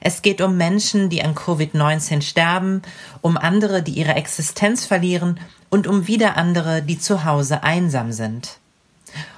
Es 0.00 0.22
geht 0.22 0.40
um 0.40 0.56
Menschen, 0.56 1.10
die 1.10 1.22
an 1.22 1.34
Covid-19 1.34 2.22
sterben, 2.22 2.82
um 3.20 3.36
andere, 3.36 3.82
die 3.82 3.92
ihre 3.92 4.14
Existenz 4.14 4.86
verlieren 4.86 5.38
und 5.68 5.86
um 5.86 6.06
wieder 6.06 6.36
andere, 6.36 6.82
die 6.82 6.98
zu 6.98 7.24
Hause 7.24 7.62
einsam 7.62 8.12
sind. 8.12 8.58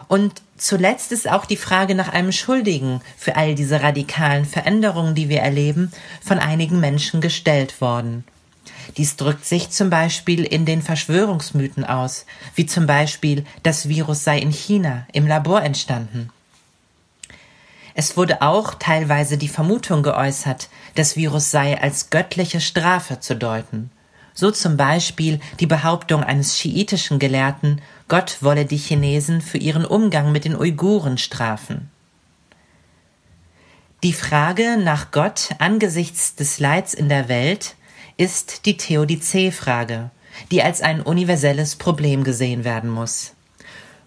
Und 0.06 0.42
zuletzt 0.56 1.12
ist 1.12 1.28
auch 1.28 1.44
die 1.44 1.56
Frage 1.56 1.94
nach 1.94 2.12
einem 2.12 2.32
Schuldigen 2.32 3.00
für 3.16 3.36
all 3.36 3.54
diese 3.54 3.82
radikalen 3.82 4.44
Veränderungen, 4.44 5.14
die 5.14 5.28
wir 5.28 5.40
erleben, 5.40 5.92
von 6.22 6.38
einigen 6.38 6.78
Menschen 6.78 7.20
gestellt 7.20 7.80
worden. 7.80 8.24
Dies 8.96 9.16
drückt 9.16 9.44
sich 9.44 9.70
zum 9.70 9.90
Beispiel 9.90 10.44
in 10.44 10.64
den 10.64 10.82
Verschwörungsmythen 10.82 11.84
aus, 11.84 12.26
wie 12.54 12.66
zum 12.66 12.86
Beispiel 12.86 13.44
das 13.62 13.88
Virus 13.88 14.24
sei 14.24 14.38
in 14.38 14.50
China 14.50 15.06
im 15.12 15.26
Labor 15.26 15.62
entstanden. 15.62 16.30
Es 17.94 18.16
wurde 18.16 18.42
auch 18.42 18.74
teilweise 18.74 19.36
die 19.36 19.48
Vermutung 19.48 20.02
geäußert, 20.02 20.68
das 20.94 21.16
Virus 21.16 21.50
sei 21.50 21.80
als 21.80 22.10
göttliche 22.10 22.60
Strafe 22.60 23.20
zu 23.20 23.36
deuten. 23.36 23.90
So 24.32 24.50
zum 24.50 24.76
Beispiel 24.76 25.40
die 25.58 25.66
Behauptung 25.66 26.22
eines 26.22 26.58
schiitischen 26.58 27.18
Gelehrten, 27.18 27.82
Gott 28.08 28.38
wolle 28.40 28.64
die 28.64 28.76
Chinesen 28.76 29.40
für 29.40 29.58
ihren 29.58 29.84
Umgang 29.84 30.32
mit 30.32 30.44
den 30.44 30.56
Uiguren 30.56 31.18
strafen. 31.18 31.90
Die 34.02 34.14
Frage 34.14 34.78
nach 34.78 35.10
Gott 35.10 35.50
angesichts 35.58 36.34
des 36.34 36.58
Leids 36.58 36.94
in 36.94 37.10
der 37.10 37.28
Welt 37.28 37.74
ist 38.20 38.66
die 38.66 38.76
Theodizee-Frage, 38.76 40.10
die 40.50 40.62
als 40.62 40.82
ein 40.82 41.00
universelles 41.00 41.76
Problem 41.76 42.22
gesehen 42.22 42.64
werden 42.64 42.90
muss. 42.90 43.32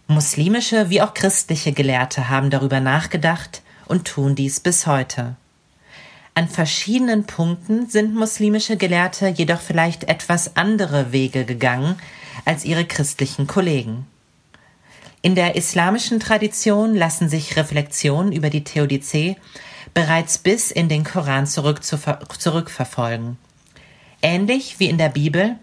Muslimische 0.05 0.91
wie 0.91 1.01
auch 1.01 1.15
christliche 1.15 1.71
Gelehrte 1.71 2.29
haben 2.29 2.51
darüber 2.51 2.79
nachgedacht 2.79 3.63
und 3.87 4.05
tun 4.05 4.35
dies 4.35 4.59
bis 4.59 4.85
heute. 4.85 5.35
An 6.35 6.47
verschiedenen 6.47 7.25
Punkten 7.25 7.89
sind 7.89 8.13
muslimische 8.13 8.77
Gelehrte 8.77 9.29
jedoch 9.29 9.61
vielleicht 9.61 10.03
etwas 10.03 10.57
andere 10.57 11.11
Wege 11.11 11.43
gegangen 11.43 11.95
als 12.45 12.65
ihre 12.65 12.85
christlichen 12.85 13.47
Kollegen. 13.47 14.05
In 15.23 15.33
der 15.33 15.55
islamischen 15.55 16.19
Tradition 16.19 16.93
lassen 16.93 17.29
sich 17.29 17.55
Reflexionen 17.57 18.31
über 18.31 18.51
die 18.51 18.63
Theodizee 18.63 19.37
bereits 19.95 20.37
bis 20.37 20.69
in 20.69 20.87
den 20.87 21.03
Koran 21.03 21.47
zurück 21.47 21.83
zu 21.83 21.97
zurückverfolgen. 22.37 23.37
Ähnlich 24.23 24.79
wie 24.79 24.87
in 24.87 24.97
der 24.97 25.09
Bibel 25.09 25.57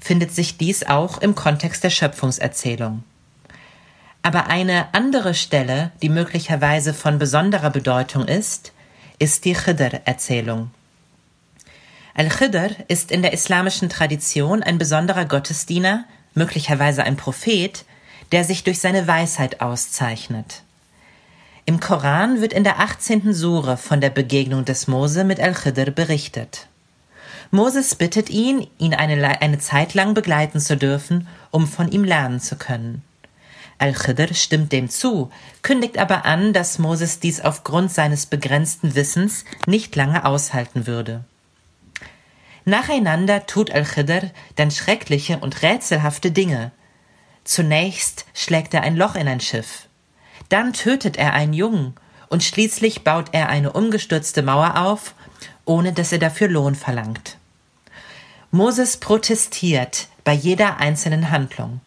findet 0.00 0.34
sich 0.34 0.56
dies 0.56 0.82
auch 0.82 1.18
im 1.18 1.34
Kontext 1.34 1.84
der 1.84 1.90
Schöpfungserzählung. 1.90 3.04
Aber 4.22 4.46
eine 4.46 4.94
andere 4.94 5.34
Stelle, 5.34 5.92
die 6.00 6.08
möglicherweise 6.08 6.94
von 6.94 7.18
besonderer 7.18 7.68
Bedeutung 7.68 8.26
ist, 8.26 8.72
ist 9.18 9.44
die 9.44 9.52
Khidr-Erzählung. 9.52 10.70
Al-Khidr 12.14 12.70
ist 12.88 13.12
in 13.12 13.20
der 13.20 13.34
islamischen 13.34 13.90
Tradition 13.90 14.62
ein 14.62 14.78
besonderer 14.78 15.26
Gottesdiener, 15.26 16.04
möglicherweise 16.34 17.04
ein 17.04 17.16
Prophet, 17.16 17.84
der 18.32 18.42
sich 18.42 18.64
durch 18.64 18.80
seine 18.80 19.06
Weisheit 19.06 19.60
auszeichnet. 19.60 20.62
Im 21.66 21.78
Koran 21.78 22.40
wird 22.40 22.54
in 22.54 22.64
der 22.64 22.80
18. 22.80 23.34
Sure 23.34 23.76
von 23.76 24.00
der 24.00 24.10
Begegnung 24.10 24.64
des 24.64 24.88
Mose 24.88 25.24
mit 25.24 25.40
Al-Khidr 25.40 25.90
berichtet. 25.90 26.68
Moses 27.50 27.94
bittet 27.94 28.28
ihn, 28.28 28.66
ihn 28.78 28.94
eine, 28.94 29.40
eine 29.40 29.58
Zeit 29.58 29.94
lang 29.94 30.12
begleiten 30.14 30.60
zu 30.60 30.76
dürfen, 30.76 31.28
um 31.50 31.66
von 31.66 31.90
ihm 31.90 32.04
lernen 32.04 32.40
zu 32.40 32.56
können. 32.56 33.02
Al-Khidr 33.78 34.34
stimmt 34.34 34.72
dem 34.72 34.90
zu, 34.90 35.30
kündigt 35.62 35.98
aber 35.98 36.24
an, 36.24 36.52
dass 36.52 36.78
Moses 36.78 37.20
dies 37.20 37.40
aufgrund 37.40 37.92
seines 37.92 38.26
begrenzten 38.26 38.94
Wissens 38.94 39.44
nicht 39.66 39.94
lange 39.96 40.24
aushalten 40.24 40.86
würde. 40.86 41.24
Nacheinander 42.64 43.46
tut 43.46 43.70
Al-Khidr 43.70 44.30
dann 44.56 44.70
schreckliche 44.70 45.38
und 45.38 45.62
rätselhafte 45.62 46.30
Dinge. 46.30 46.72
Zunächst 47.44 48.26
schlägt 48.34 48.74
er 48.74 48.82
ein 48.82 48.96
Loch 48.96 49.14
in 49.14 49.26
ein 49.26 49.40
Schiff. 49.40 49.88
Dann 50.50 50.74
tötet 50.74 51.16
er 51.16 51.32
einen 51.32 51.54
Jungen 51.54 51.94
und 52.28 52.44
schließlich 52.44 53.04
baut 53.04 53.28
er 53.32 53.48
eine 53.48 53.72
umgestürzte 53.72 54.42
Mauer 54.42 54.76
auf, 54.76 55.14
ohne 55.64 55.94
dass 55.94 56.12
er 56.12 56.18
dafür 56.18 56.48
Lohn 56.48 56.74
verlangt. 56.74 57.37
Moses 58.50 58.96
protestiert 58.96 60.08
bei 60.24 60.32
jeder 60.32 60.78
einzelnen 60.78 61.30
Handlung. 61.30 61.80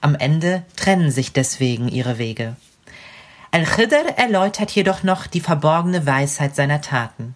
Am 0.00 0.16
Ende 0.16 0.64
trennen 0.74 1.12
sich 1.12 1.32
deswegen 1.32 1.88
ihre 1.88 2.18
Wege. 2.18 2.56
Al-Khidr 3.52 4.16
erläutert 4.16 4.72
jedoch 4.72 5.02
noch 5.02 5.28
die 5.28 5.40
verborgene 5.40 6.06
Weisheit 6.06 6.56
seiner 6.56 6.80
Taten. 6.80 7.34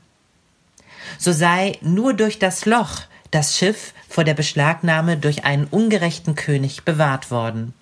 So 1.19 1.33
sei 1.33 1.79
nur 1.83 2.15
durch 2.15 2.39
das 2.39 2.67
Loch 2.67 3.03
das 3.31 3.57
Schiff 3.57 3.95
vor 4.09 4.25
der 4.25 4.35
Beschlagnahme 4.35 5.17
durch 5.17 5.45
einen 5.45 5.67
ungerechten 5.67 6.35
König 6.35 6.85
bewahrt 6.85 7.31
worden. 7.31 7.75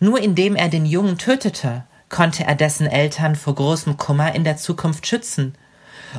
Nur 0.00 0.20
indem 0.20 0.54
er 0.56 0.68
den 0.68 0.86
Jungen 0.86 1.18
tötete, 1.18 1.84
konnte 2.08 2.44
er 2.44 2.54
dessen 2.54 2.86
Eltern 2.86 3.36
vor 3.36 3.54
großem 3.54 3.96
Kummer 3.96 4.34
in 4.34 4.44
der 4.44 4.56
Zukunft 4.56 5.06
schützen. 5.06 5.54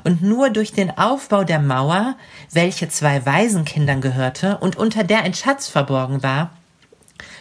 Und 0.04 0.22
nur 0.22 0.50
durch 0.50 0.72
den 0.72 0.98
Aufbau 0.98 1.44
der 1.44 1.60
Mauer, 1.60 2.16
welche 2.52 2.90
zwei 2.90 3.26
Waisenkindern 3.26 4.02
gehörte 4.02 4.58
und 4.58 4.76
unter 4.76 5.04
der 5.04 5.24
ein 5.24 5.34
Schatz 5.34 5.68
verborgen 5.68 6.24
war, 6.24 6.52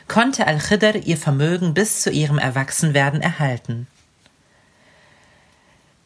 konnte 0.09 0.47
Al-Khidr 0.47 0.97
ihr 1.05 1.17
Vermögen 1.17 1.75
bis 1.75 2.03
zu 2.03 2.11
ihrem 2.11 2.39
Erwachsenwerden 2.39 3.21
erhalten. 3.21 3.87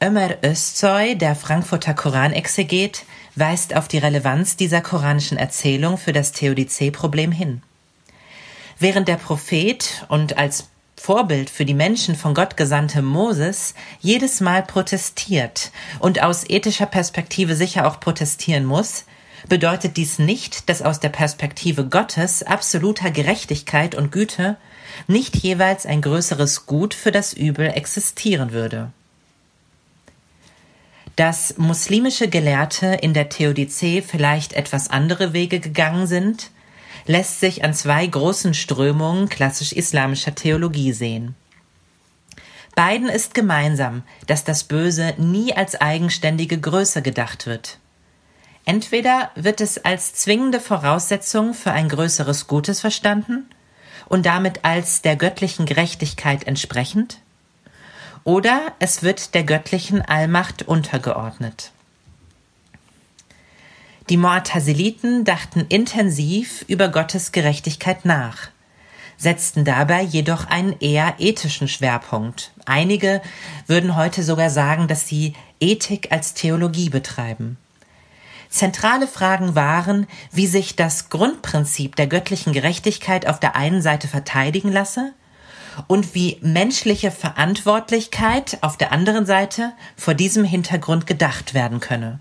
Ömer 0.02 0.38
Özsoy, 0.42 1.14
der 1.16 1.37
Frankfurter 1.37 1.92
Koranexeget, 1.92 3.04
weist 3.37 3.76
auf 3.76 3.87
die 3.87 3.99
Relevanz 3.99 4.56
dieser 4.56 4.80
koranischen 4.80 5.37
Erzählung 5.37 5.99
für 5.99 6.14
das 6.14 6.32
Theodizee-Problem 6.32 7.32
hin. 7.32 7.62
Während 8.78 9.09
der 9.09 9.16
Prophet 9.16 10.06
und 10.09 10.38
als 10.38 10.70
Vorbild 11.00 11.49
für 11.49 11.64
die 11.64 11.73
Menschen 11.73 12.14
von 12.14 12.35
Gott 12.35 12.59
gesandte 12.59 13.00
Moses 13.00 13.75
jedes 14.00 14.42
Mal 14.42 14.62
protestiert 14.62 15.73
und 15.99 16.23
aus 16.23 16.45
ethischer 16.47 16.85
Perspektive 16.85 17.57
sicher 17.57 17.88
auch 17.88 18.00
protestieren 18.00 18.66
muss, 18.66 19.07
bedeutet 19.49 19.97
dies 19.97 20.19
nicht, 20.19 20.69
dass 20.69 20.83
aus 20.83 21.00
der 21.00 21.09
Perspektive 21.09 21.87
Gottes 21.87 22.42
absoluter 22.42 23.11
Gerechtigkeit 23.11 23.95
und 23.95 24.12
Güte 24.12 24.59
nicht 25.07 25.37
jeweils 25.37 25.87
ein 25.87 26.02
größeres 26.02 26.66
Gut 26.66 26.92
für 26.92 27.12
das 27.12 27.33
Übel 27.33 27.69
existieren 27.69 28.52
würde. 28.52 28.92
Dass 31.16 31.57
muslimische 31.57 32.28
Gelehrte 32.28 32.88
in 32.88 33.14
der 33.14 33.30
Theodizee 33.30 34.02
vielleicht 34.02 34.52
etwas 34.52 34.90
andere 34.90 35.33
Wege 35.33 35.61
gegangen 35.61 36.07
sind, 36.07 36.50
lässt 37.07 37.40
sich 37.40 37.64
an 37.64 37.75
zwei 37.75 38.07
großen 38.07 38.54
Strömungen 38.54 39.28
klassisch-islamischer 39.28 40.35
Theologie 40.35 40.92
sehen. 40.92 41.35
Beiden 42.75 43.09
ist 43.09 43.35
gemeinsam, 43.35 44.02
dass 44.26 44.45
das 44.45 44.64
Böse 44.64 45.14
nie 45.19 45.54
als 45.54 45.80
eigenständige 45.80 46.59
Größe 46.59 47.02
gedacht 47.02 47.47
wird. 47.47 47.78
Entweder 48.64 49.30
wird 49.35 49.61
es 49.61 49.85
als 49.85 50.14
zwingende 50.14 50.61
Voraussetzung 50.61 51.54
für 51.54 51.73
ein 51.73 51.88
größeres 51.88 52.47
Gutes 52.47 52.80
verstanden 52.80 53.49
und 54.09 54.26
damit 54.26 54.64
als 54.64 55.02
der 55.02 55.16
göttlichen 55.16 55.66
Gerechtigkeit 55.66 56.45
entsprechend, 56.47 57.19
oder 58.25 58.61
es 58.78 59.02
wird 59.02 59.35
der 59.35 59.45
göttlichen 59.45 60.02
Allmacht 60.02 60.62
untergeordnet. 60.62 61.73
Die 64.11 64.19
Mu'taziliten 64.19 65.23
dachten 65.23 65.67
intensiv 65.69 66.64
über 66.67 66.88
Gottes 66.88 67.31
Gerechtigkeit 67.31 68.04
nach, 68.04 68.49
setzten 69.17 69.65
dabei 69.65 70.02
jedoch 70.02 70.47
einen 70.49 70.75
eher 70.80 71.15
ethischen 71.19 71.69
Schwerpunkt. 71.69 72.50
Einige 72.67 73.23
würden 73.69 73.95
heute 73.95 74.25
sogar 74.25 74.50
sagen, 74.50 74.89
dass 74.89 75.06
sie 75.06 75.34
Ethik 75.61 76.11
als 76.11 76.34
Theologie 76.34 76.91
betreiben. 76.91 77.56
Zentrale 78.49 79.06
Fragen 79.06 79.54
waren, 79.54 80.08
wie 80.32 80.49
sich 80.49 80.75
das 80.75 81.08
Grundprinzip 81.11 81.95
der 81.95 82.08
göttlichen 82.08 82.52
Gerechtigkeit 82.52 83.28
auf 83.28 83.39
der 83.39 83.54
einen 83.54 83.80
Seite 83.80 84.08
verteidigen 84.08 84.73
lasse 84.73 85.13
und 85.87 86.17
wie 86.17 86.37
menschliche 86.41 87.13
Verantwortlichkeit 87.13 88.58
auf 88.63 88.76
der 88.76 88.91
anderen 88.91 89.25
Seite 89.25 89.73
vor 89.95 90.15
diesem 90.15 90.43
Hintergrund 90.43 91.06
gedacht 91.06 91.54
werden 91.54 91.78
könne. 91.78 92.19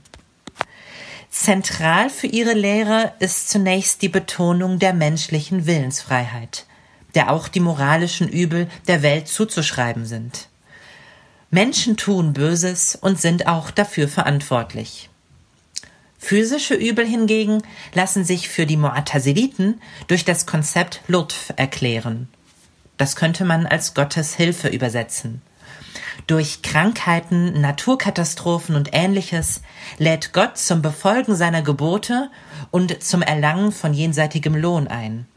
Zentral 1.30 2.10
für 2.10 2.28
ihre 2.28 2.54
Lehre 2.54 3.14
ist 3.20 3.50
zunächst 3.50 4.02
die 4.02 4.10
Betonung 4.10 4.80
der 4.80 4.94
menschlichen 4.94 5.68
Willensfreiheit, 5.68 6.66
der 7.14 7.32
auch 7.32 7.48
die 7.48 7.60
moralischen 7.60 8.28
Übel 8.28 8.68
der 8.88 9.04
Welt 9.04 9.28
zuzuschreiben 9.28 10.06
sind. 10.06 10.48
Menschen 11.52 11.98
tun 11.98 12.34
Böses 12.34 12.96
und 12.96 13.22
sind 13.22 13.48
auch 13.48 13.70
dafür 13.72 14.08
verantwortlich. 14.08 15.10
Physische 16.18 16.74
Übel 16.74 17.06
hingegen 17.06 17.64
lassen 17.94 18.26
sich 18.26 18.50
für 18.50 18.66
die 18.66 18.78
Mu'taziliten 18.78 19.76
durch 20.08 20.26
das 20.26 20.46
Konzept 20.46 21.02
Lutf 21.08 21.54
erklären. 21.56 22.28
Das 22.98 23.16
könnte 23.16 23.46
man 23.46 23.66
als 23.66 23.94
Gottes 23.94 24.36
Hilfe 24.36 24.68
übersetzen. 24.68 25.42
Durch 26.28 26.62
Krankheiten, 26.62 27.60
Naturkatastrophen 27.62 28.76
und 28.76 28.90
ähnliches 28.92 29.62
lädt 29.98 30.34
Gott 30.34 30.58
zum 30.58 30.82
Befolgen 30.82 31.36
seiner 31.36 31.62
Gebote 31.62 32.30
und 32.72 33.02
zum 33.04 33.22
Erlangen 33.22 33.72
von 33.72 33.94
jenseitigem 33.94 34.56
Lohn 34.56 34.88
ein. 34.88 35.28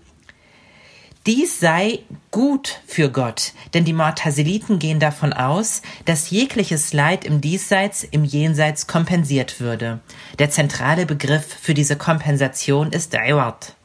Dies 1.25 1.61
sei 1.61 2.01
gut 2.33 2.81
für 2.85 3.09
Gott, 3.09 3.53
denn 3.75 3.85
die 3.85 3.95
Mu'taziliten 3.95 4.79
gehen 4.79 4.99
davon 4.99 5.33
aus, 5.33 5.83
dass 6.05 6.31
jegliches 6.31 6.93
Leid 6.93 7.25
im 7.25 7.41
Diesseits 7.41 8.03
im 8.03 8.25
Jenseits 8.25 8.89
kompensiert 8.89 9.61
würde. 9.61 10.01
Der 10.41 10.51
zentrale 10.51 11.07
Begriff 11.07 11.47
für 11.47 11.75
diese 11.75 11.95
Kompensation 11.95 12.91
ist 12.91 13.15
Iwad. 13.15 13.77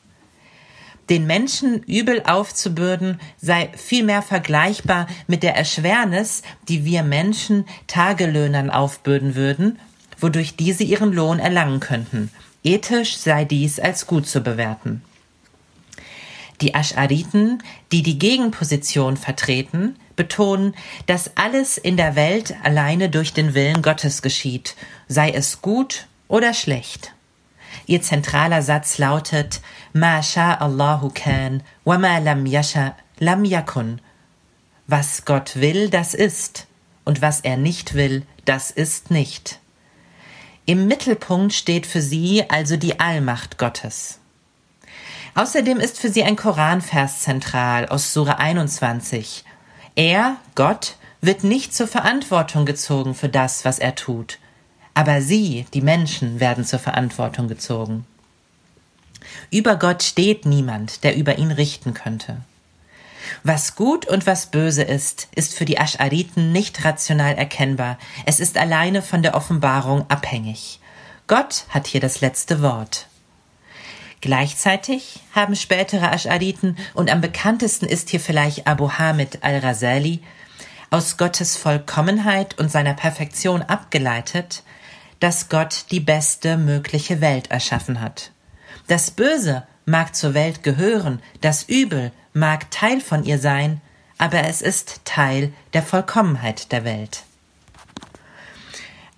Den 1.09 1.25
Menschen 1.25 1.83
übel 1.83 2.21
aufzubürden 2.25 3.19
sei 3.41 3.69
vielmehr 3.75 4.21
vergleichbar 4.21 5.07
mit 5.27 5.41
der 5.41 5.55
Erschwernis, 5.55 6.41
die 6.67 6.83
wir 6.83 7.03
Menschen 7.03 7.65
Tagelöhnern 7.87 8.69
aufbürden 8.69 9.35
würden, 9.35 9.79
wodurch 10.19 10.55
diese 10.55 10.83
ihren 10.83 11.13
Lohn 11.13 11.39
erlangen 11.39 11.79
könnten. 11.79 12.31
Ethisch 12.63 13.17
sei 13.17 13.45
dies 13.45 13.79
als 13.79 14.07
gut 14.07 14.27
zu 14.27 14.41
bewerten. 14.41 15.01
Die 16.59 16.75
Aschariten, 16.75 17.63
die 17.91 18.01
die 18.01 18.17
Gegenposition 18.17 19.15
vertreten, 19.15 19.95
betonen, 20.15 20.75
dass 21.05 21.37
alles 21.37 21.77
in 21.77 21.95
der 21.95 22.15
Welt 22.15 22.55
alleine 22.63 23.09
durch 23.09 23.31
den 23.31 23.53
Willen 23.53 23.81
Gottes 23.81 24.21
geschieht, 24.21 24.75
sei 25.07 25.29
es 25.29 25.61
gut 25.61 26.07
oder 26.27 26.53
schlecht. 26.53 27.13
Ihr 27.87 28.01
zentraler 28.01 28.61
Satz 28.61 28.97
lautet 28.97 29.61
Ma 29.93 30.21
sha 30.21 30.53
Allahu 30.55 31.09
kan 31.09 31.63
wa 31.85 31.97
ma 31.97 32.17
lam 32.17 32.45
yasha 32.45 32.95
lam 33.19 33.45
yakun. 33.45 33.99
Was 34.87 35.23
Gott 35.25 35.55
will, 35.55 35.89
das 35.89 36.13
ist, 36.13 36.67
und 37.05 37.21
was 37.21 37.41
er 37.41 37.57
nicht 37.57 37.93
will, 37.93 38.23
das 38.45 38.71
ist 38.71 39.09
nicht. 39.09 39.59
Im 40.65 40.87
Mittelpunkt 40.87 41.53
steht 41.53 41.87
für 41.87 42.01
sie 42.01 42.49
also 42.49 42.75
die 42.75 42.99
Allmacht 42.99 43.57
Gottes. 43.57 44.19
Außerdem 45.35 45.79
ist 45.79 45.97
für 45.97 46.09
sie 46.09 46.23
ein 46.23 46.35
Koranvers 46.35 47.21
zentral 47.21 47.87
aus 47.87 48.11
Sura 48.11 48.33
21. 48.33 49.45
Er, 49.95 50.35
Gott, 50.55 50.95
wird 51.21 51.45
nicht 51.45 51.73
zur 51.73 51.87
Verantwortung 51.87 52.65
gezogen 52.65 53.15
für 53.15 53.29
das, 53.29 53.63
was 53.63 53.79
er 53.79 53.95
tut. 53.95 54.39
Aber 54.97 55.21
sie, 55.21 55.67
die 55.75 55.81
Menschen, 55.81 56.39
werden 56.39 56.65
zur 56.65 56.79
Verantwortung 56.79 57.47
gezogen. 57.47 58.07
Über 59.51 59.75
Gott 59.75 60.01
steht 60.01 60.47
niemand, 60.47 61.03
der 61.03 61.15
über 61.15 61.37
ihn 61.37 61.51
richten 61.51 61.93
könnte. 61.93 62.37
Was 63.43 63.75
gut 63.75 64.07
und 64.07 64.25
was 64.25 64.47
böse 64.47 64.81
ist, 64.81 65.27
ist 65.35 65.53
für 65.53 65.65
die 65.65 65.79
Aschariten 65.79 66.51
nicht 66.51 66.83
rational 66.83 67.35
erkennbar. 67.35 67.99
Es 68.25 68.39
ist 68.39 68.57
alleine 68.57 69.03
von 69.03 69.21
der 69.21 69.35
Offenbarung 69.35 70.03
abhängig. 70.09 70.79
Gott 71.27 71.65
hat 71.69 71.85
hier 71.85 72.01
das 72.01 72.21
letzte 72.21 72.63
Wort. 72.63 73.05
Gleichzeitig 74.21 75.19
haben 75.31 75.55
spätere 75.55 76.11
Aschariten, 76.11 76.75
und 76.95 77.11
am 77.11 77.21
bekanntesten 77.21 77.85
ist 77.85 78.09
hier 78.09 78.19
vielleicht 78.19 78.65
Abu 78.65 78.89
Hamid 78.93 79.43
al-Rasali, 79.43 80.23
aus 80.89 81.17
Gottes 81.17 81.55
Vollkommenheit 81.55 82.57
und 82.57 82.71
seiner 82.71 82.95
Perfektion 82.95 83.61
abgeleitet, 83.61 84.63
dass 85.19 85.49
Gott 85.49 85.85
die 85.91 85.99
beste 85.99 86.57
mögliche 86.57 87.21
Welt 87.21 87.51
erschaffen 87.51 88.01
hat. 88.01 88.31
Das 88.87 89.11
Böse 89.11 89.65
mag 89.85 90.15
zur 90.15 90.33
Welt 90.33 90.63
gehören, 90.63 91.21
das 91.41 91.63
Übel 91.63 92.11
mag 92.33 92.69
Teil 92.71 93.01
von 93.01 93.23
ihr 93.23 93.39
sein, 93.39 93.81
aber 94.17 94.45
es 94.45 94.61
ist 94.61 95.01
Teil 95.05 95.53
der 95.73 95.83
Vollkommenheit 95.83 96.71
der 96.71 96.83
Welt. 96.83 97.23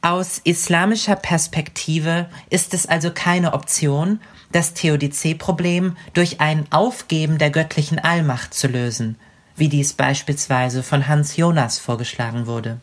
Aus 0.02 0.40
islamischer 0.44 1.18
Perspektive 1.18 2.30
ist 2.50 2.74
es 2.74 2.86
also 2.86 3.12
keine 3.12 3.54
Option, 3.54 4.22
das 4.52 4.74
Theodizee-Problem 4.74 5.98
durch 6.14 6.40
ein 6.40 6.66
Aufgeben 6.72 7.38
der 7.38 7.50
göttlichen 7.50 8.00
Allmacht 8.00 8.54
zu 8.54 8.68
lösen, 8.68 9.18
wie 9.56 9.68
dies 9.68 9.94
beispielsweise 9.94 10.84
von 10.84 11.08
Hans 11.08 11.36
Jonas 11.36 11.80
vorgeschlagen 11.80 12.48
wurde. 12.48 12.80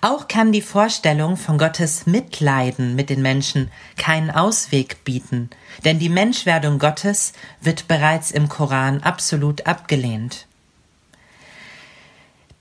Auch 0.00 0.28
kann 0.28 0.52
die 0.52 0.62
Vorstellung 0.62 1.36
von 1.36 1.58
Gottes 1.58 2.06
Mitleiden 2.06 2.94
mit 2.94 3.10
den 3.10 3.22
Menschen 3.22 3.70
keinen 3.96 4.30
Ausweg 4.30 5.04
bieten, 5.04 5.50
denn 5.84 5.98
die 5.98 6.08
Menschwerdung 6.08 6.78
Gottes 6.78 7.32
wird 7.60 7.88
bereits 7.88 8.30
im 8.30 8.48
Koran 8.48 9.00
absolut 9.00 9.66
abgelehnt. 9.66 10.46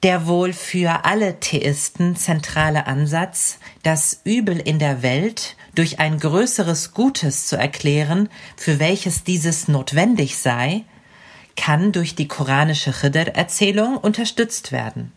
Der 0.04 0.28
wohl 0.28 0.54
für 0.54 1.06
alle 1.06 1.40
Theisten 1.40 2.16
zentrale 2.16 2.86
Ansatz, 2.86 3.58
das 3.84 4.22
Übel 4.24 4.58
in 4.60 4.78
der 4.80 5.02
Welt 5.02 5.56
durch 5.74 6.00
ein 6.00 6.20
größeres 6.20 6.94
Gutes 6.94 7.48
zu 7.48 7.58
erklären, 7.58 8.30
für 8.56 8.80
welches 8.80 9.24
dieses 9.24 9.68
notwendig 9.68 10.38
sei, 10.38 10.84
kann 11.56 11.92
durch 11.92 12.16
die 12.16 12.28
koranische 12.28 12.92
Khidr-Erzählung 12.92 13.98
unterstützt 13.98 14.72
werden. 14.72 15.12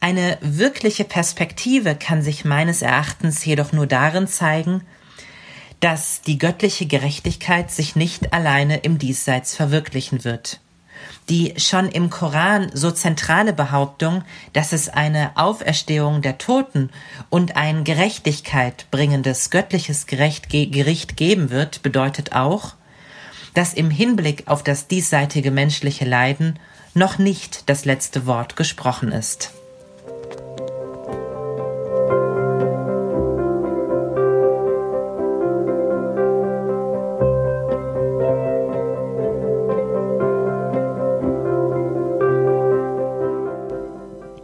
Eine 0.00 0.38
wirkliche 0.40 1.04
Perspektive 1.04 1.96
kann 1.96 2.22
sich 2.22 2.44
meines 2.44 2.82
Erachtens 2.82 3.44
jedoch 3.44 3.72
nur 3.72 3.86
darin 3.86 4.28
zeigen, 4.28 4.82
dass 5.80 6.22
die 6.22 6.38
göttliche 6.38 6.86
Gerechtigkeit 6.86 7.70
sich 7.70 7.96
nicht 7.96 8.32
alleine 8.32 8.78
im 8.78 8.98
Diesseits 8.98 9.54
verwirklichen 9.54 10.24
wird. 10.24 10.60
Die 11.28 11.54
schon 11.58 11.88
im 11.88 12.10
Koran 12.10 12.70
so 12.74 12.90
zentrale 12.90 13.52
Behauptung, 13.52 14.24
dass 14.52 14.72
es 14.72 14.88
eine 14.88 15.36
Auferstehung 15.36 16.22
der 16.22 16.38
Toten 16.38 16.90
und 17.28 17.56
ein 17.56 17.84
Gerechtigkeit 17.84 18.86
bringendes 18.90 19.50
göttliches 19.50 20.06
Gericht 20.06 20.48
geben 21.16 21.50
wird, 21.50 21.82
bedeutet 21.82 22.32
auch, 22.32 22.74
dass 23.54 23.74
im 23.74 23.90
Hinblick 23.90 24.44
auf 24.46 24.62
das 24.62 24.86
diesseitige 24.86 25.50
menschliche 25.50 26.04
Leiden 26.04 26.58
noch 26.94 27.18
nicht 27.18 27.68
das 27.68 27.84
letzte 27.84 28.26
Wort 28.26 28.56
gesprochen 28.56 29.12
ist. 29.12 29.57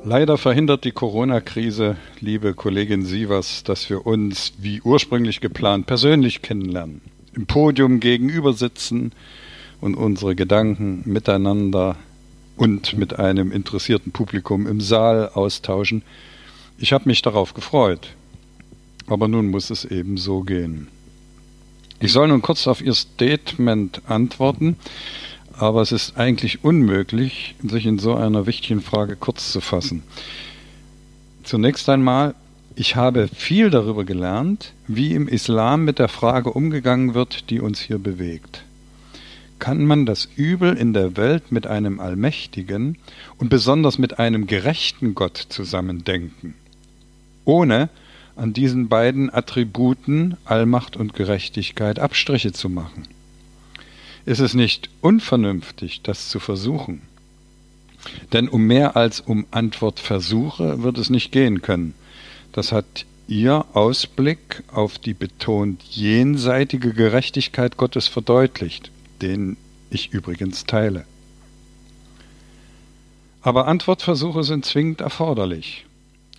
Leider 0.07 0.37
verhindert 0.37 0.85
die 0.85 0.93
Corona-Krise, 0.93 1.97
liebe 2.21 2.53
Kollegin 2.53 3.07
Sievers, 3.07 3.65
dass 3.65 3.89
wir 3.89 4.07
uns, 4.07 4.53
wie 4.59 4.83
ursprünglich 4.83 5.41
geplant, 5.41 5.87
persönlich 5.87 6.43
kennenlernen, 6.43 7.01
im 7.33 7.47
Podium 7.47 8.01
gegenüber 8.01 8.53
sitzen 8.53 9.13
und 9.81 9.95
unsere 9.95 10.35
Gedanken 10.35 11.05
miteinander 11.07 11.97
und 12.59 12.99
mit 12.99 13.19
einem 13.19 13.51
interessierten 13.51 14.13
Publikum 14.13 14.67
im 14.67 14.83
Saal 14.83 15.31
austauschen. 15.33 16.03
Ich 16.77 16.93
habe 16.93 17.09
mich 17.09 17.23
darauf 17.23 17.55
gefreut. 17.55 18.11
Aber 19.07 19.27
nun 19.27 19.51
muss 19.51 19.71
es 19.71 19.87
eben 19.87 20.19
so 20.19 20.43
gehen. 20.43 20.89
Ich 22.01 22.13
soll 22.13 22.29
nun 22.29 22.43
kurz 22.43 22.67
auf 22.67 22.83
Ihr 22.83 22.95
Statement 22.95 24.03
antworten 24.07 24.77
aber 25.59 25.83
es 25.83 25.93
ist 25.93 26.17
eigentlich 26.17 26.65
unmöglich, 26.65 27.55
sich 27.63 27.87
in 27.87 27.99
so 27.99 28.15
einer 28.15 28.47
wichtigen 28.47 28.81
Frage 28.81 29.17
kurz 29.17 29.53
zu 29.53 29.61
fassen. 29.61 30.03
Zunächst 31.43 31.89
einmal, 31.89 32.35
ich 32.77 32.97
habe 32.97 33.29
viel 33.29 33.71
darüber 33.71 34.05
gelernt, 34.05 34.73
wie 34.89 35.15
im 35.15 35.29
Islam 35.29 35.85
mit 35.85 35.99
der 35.99 36.09
Frage 36.09 36.51
umgegangen 36.51 37.15
wird, 37.15 37.51
die 37.51 37.61
uns 37.61 37.81
hier 37.81 37.99
bewegt. 37.99 38.65
Kann 39.59 39.87
man 39.87 40.07
das 40.07 40.29
Übel 40.37 40.77
in 40.77 40.93
der 40.93 41.17
Welt 41.17 41.53
mit 41.53 41.67
einem 41.67 42.01
allmächtigen 42.01 42.99
und 43.39 43.49
besonders 43.49 43.99
mit 43.99 44.19
einem 44.19 44.47
gerechten 44.47 45.15
Gott 45.15 45.37
zusammendenken, 45.37 46.55
ohne 47.45 47.89
an 48.37 48.53
diesen 48.53 48.89
beiden 48.89 49.33
Attributen 49.33 50.37
Allmacht 50.45 50.97
und 50.97 51.15
Gerechtigkeit 51.15 52.01
Abstriche 52.01 52.53
zu 52.53 52.69
machen? 52.69 53.07
Ist 54.27 54.41
es 54.41 54.55
nicht 54.55 54.89
unvernünftig, 55.01 56.03
das 56.03 56.29
zu 56.29 56.41
versuchen. 56.41 57.03
Denn 58.33 58.49
um 58.49 58.67
mehr 58.67 58.97
als 58.97 59.21
um 59.21 59.47
Antwortversuche 59.51 60.83
wird 60.83 60.99
es 60.99 61.11
nicht 61.11 61.33
gehen 61.33 61.63
können. 61.63 61.95
Das 62.53 62.73
hat 62.73 63.07
Ihr 63.27 63.65
Ausblick 63.73 64.63
auf 64.71 64.99
die 64.99 65.15
betont 65.15 65.83
jenseitige 65.83 66.93
Gerechtigkeit 66.93 67.79
Gottes 67.79 68.07
verdeutlicht, 68.07 68.91
den 69.23 69.57
ich 69.89 70.13
übrigens 70.13 70.65
teile. 70.65 71.07
Aber 73.41 73.67
Antwortversuche 73.67 74.45
sind 74.45 74.67
zwingend 74.67 75.01
erforderlich. 75.01 75.87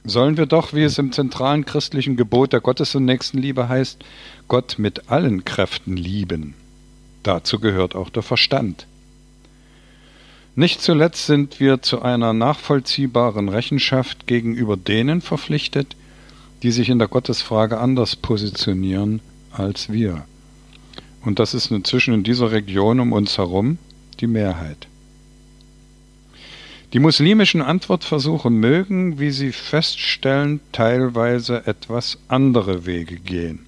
Sollen 0.03 0.37
wir 0.37 0.45
doch, 0.45 0.73
wie 0.73 0.83
es 0.83 0.99
im 0.99 1.11
zentralen 1.11 1.65
christlichen 1.65 2.17
Gebot 2.17 2.53
der 2.53 2.61
Gottes- 2.61 2.93
und 2.93 3.05
Nächstenliebe 3.05 3.67
heißt, 3.67 4.03
Gott 4.47 4.75
mit 4.77 5.09
allen 5.09 5.43
Kräften 5.43 5.97
lieben 5.97 6.53
Dazu 7.25 7.59
gehört 7.59 7.95
auch 7.95 8.11
der 8.11 8.21
Verstand. 8.21 8.85
Nicht 10.55 10.79
zuletzt 10.79 11.25
sind 11.25 11.59
wir 11.59 11.81
zu 11.81 12.03
einer 12.03 12.33
nachvollziehbaren 12.33 13.49
Rechenschaft 13.49 14.27
gegenüber 14.27 14.77
denen 14.77 15.21
verpflichtet, 15.21 15.95
die 16.61 16.69
sich 16.69 16.87
in 16.89 16.99
der 16.99 17.07
Gottesfrage 17.07 17.79
anders 17.79 18.15
positionieren 18.15 19.21
als 19.51 19.91
wir. 19.91 20.25
Und 21.23 21.39
das 21.39 21.55
ist 21.55 21.71
inzwischen 21.71 22.13
in 22.13 22.23
dieser 22.23 22.51
Region 22.51 22.99
um 22.99 23.11
uns 23.11 23.39
herum 23.39 23.79
die 24.19 24.27
Mehrheit. 24.27 24.85
Die 26.93 26.99
muslimischen 26.99 27.63
Antwortversuche 27.63 28.51
mögen, 28.51 29.19
wie 29.19 29.31
Sie 29.31 29.51
feststellen, 29.51 30.59
teilweise 30.71 31.65
etwas 31.65 32.19
andere 32.27 32.85
Wege 32.85 33.15
gehen. 33.15 33.65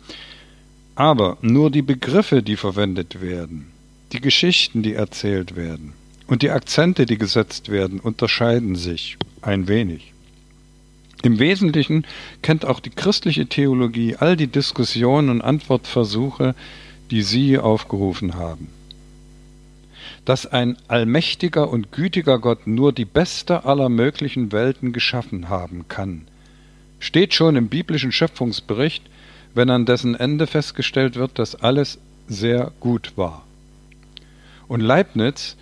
Aber 0.98 1.38
nur 1.42 1.70
die 1.70 1.84
Begriffe, 1.84 2.42
die 2.42 2.56
verwendet 2.56 3.22
werden, 3.22 3.68
die 4.14 4.20
Geschichten, 4.20 4.82
die 4.82 4.96
erzählt 4.96 5.56
werden 5.56 5.94
und 6.26 6.42
die 6.42 6.50
Akzente, 6.50 7.06
die 7.06 7.20
gesetzt 7.20 7.70
werden, 7.70 8.00
unterscheiden 8.00 8.76
sich 8.76 9.16
ein 9.44 9.68
wenig. 9.68 10.12
Im 11.22 11.38
Wesentlichen 11.38 12.04
kennt 12.42 12.66
auch 12.66 12.80
die 12.80 12.90
christliche 12.90 13.46
Theologie 13.46 14.16
all 14.16 14.36
die 14.36 14.48
Diskussionen 14.48 15.30
und 15.30 15.42
Antwortversuche, 15.42 16.56
die 17.12 17.22
Sie 17.22 17.60
aufgerufen 17.60 18.34
haben. 18.34 18.70
Dass 20.26 20.48
ein 20.48 20.78
allmächtiger 20.88 21.70
und 21.70 21.92
gütiger 21.92 22.40
Gott 22.40 22.66
nur 22.66 22.92
die 22.92 23.06
beste 23.06 23.66
aller 23.66 23.90
möglichen 23.90 24.52
Welten 24.52 24.94
geschaffen 24.94 25.48
haben 25.48 25.86
kann, 25.90 26.28
steht 27.00 27.36
schon 27.36 27.56
im 27.56 27.68
biblischen 27.68 28.12
Schöpfungsbericht 28.12 29.04
wenn 29.58 29.70
an 29.70 29.86
dessen 29.86 30.16
Ende 30.16 30.48
festgestellt 30.48 31.16
wird, 31.16 31.38
dass 31.38 31.56
alles 31.56 32.00
sehr 32.30 32.72
gut 32.80 33.12
war. 33.18 33.44
Und 34.70 34.80
Leibniz, 34.80 35.58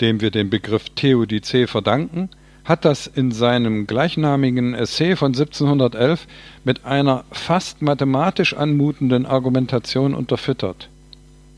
dem 0.00 0.20
wir 0.20 0.32
den 0.32 0.50
Begriff 0.50 0.88
Theodizee 0.90 1.68
verdanken, 1.68 2.28
hat 2.64 2.84
das 2.84 3.06
in 3.06 3.30
seinem 3.30 3.86
gleichnamigen 3.86 4.74
Essay 4.74 5.14
von 5.14 5.32
1711 5.32 6.26
mit 6.64 6.84
einer 6.84 7.24
fast 7.30 7.82
mathematisch 7.82 8.54
anmutenden 8.54 9.26
Argumentation 9.26 10.14
unterfüttert. 10.14 10.88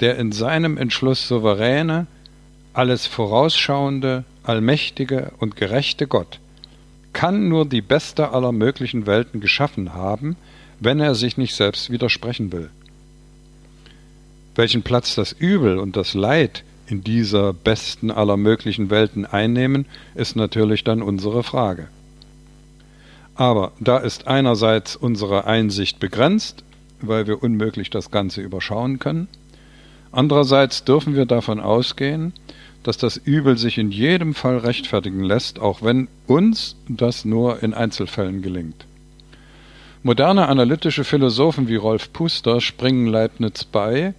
Der 0.01 0.19
in 0.19 0.33
seinem 0.33 0.77
Entschluss 0.77 1.29
souveräne, 1.29 2.07
alles 2.73 3.07
vorausschauende, 3.07 4.25
allmächtige 4.43 5.33
und 5.39 5.57
gerechte 5.57 6.07
Gott 6.07 6.41
kann 7.15 7.49
nur 7.49 7.65
die 7.65 7.81
beste 7.81 8.33
aller 8.33 8.53
möglichen 8.53 9.07
Welten 9.07 9.41
geschaffen 9.41 9.95
haben, 9.95 10.37
wenn 10.81 11.01
er 11.01 11.15
sich 11.15 11.37
nicht 11.37 11.55
selbst 11.55 11.91
widersprechen 11.91 12.53
will. 12.53 12.71
Welchen 14.55 14.83
Platz 14.83 15.15
das 15.15 15.33
Übel 15.33 15.79
und 15.79 15.97
das 15.97 16.15
Leid 16.15 16.63
in 16.87 17.03
dieser 17.03 17.53
besten 17.53 18.11
aller 18.11 18.37
möglichen 18.37 18.91
Welten 18.91 19.27
einnehmen, 19.27 19.87
ist 20.15 20.37
natürlich 20.37 20.85
dann 20.85 21.03
unsere 21.03 21.43
Frage. 21.43 21.89
Aber 23.35 23.73
da 23.81 23.99
ist 23.99 24.29
einerseits 24.29 24.95
unsere 24.95 25.47
Einsicht 25.47 25.99
begrenzt, 25.99 26.63
weil 27.01 27.27
wir 27.27 27.43
unmöglich 27.43 27.91
das 27.91 28.11
Ganze 28.11 28.43
überschauen 28.43 28.99
können, 28.99 29.29
andererseits 30.13 30.85
dürfen 30.85 31.17
wir 31.17 31.27
davon 31.27 31.59
ausgehen, 31.59 32.33
dass 32.85 32.99
das 32.99 33.17
Übel 33.17 33.59
sich 33.59 33.79
in 33.79 33.91
jedem 33.91 34.35
Fall 34.35 34.59
rechtfertigen 34.59 35.25
lässt, 35.25 35.59
auch 35.59 35.83
wenn 35.83 36.09
uns 36.27 36.77
das 36.87 37.25
nur 37.25 37.63
in 37.63 37.75
Einzelfällen 37.75 38.43
gelingt. 38.43 38.87
Moderne 40.07 40.49
analytische 40.49 41.03
Philosophen 41.03 41.67
wie 41.67 41.77
Rolf 41.77 42.13
Puster 42.13 42.61
springen 42.61 43.07
Leibniz 43.07 43.65
bei, 43.65 44.13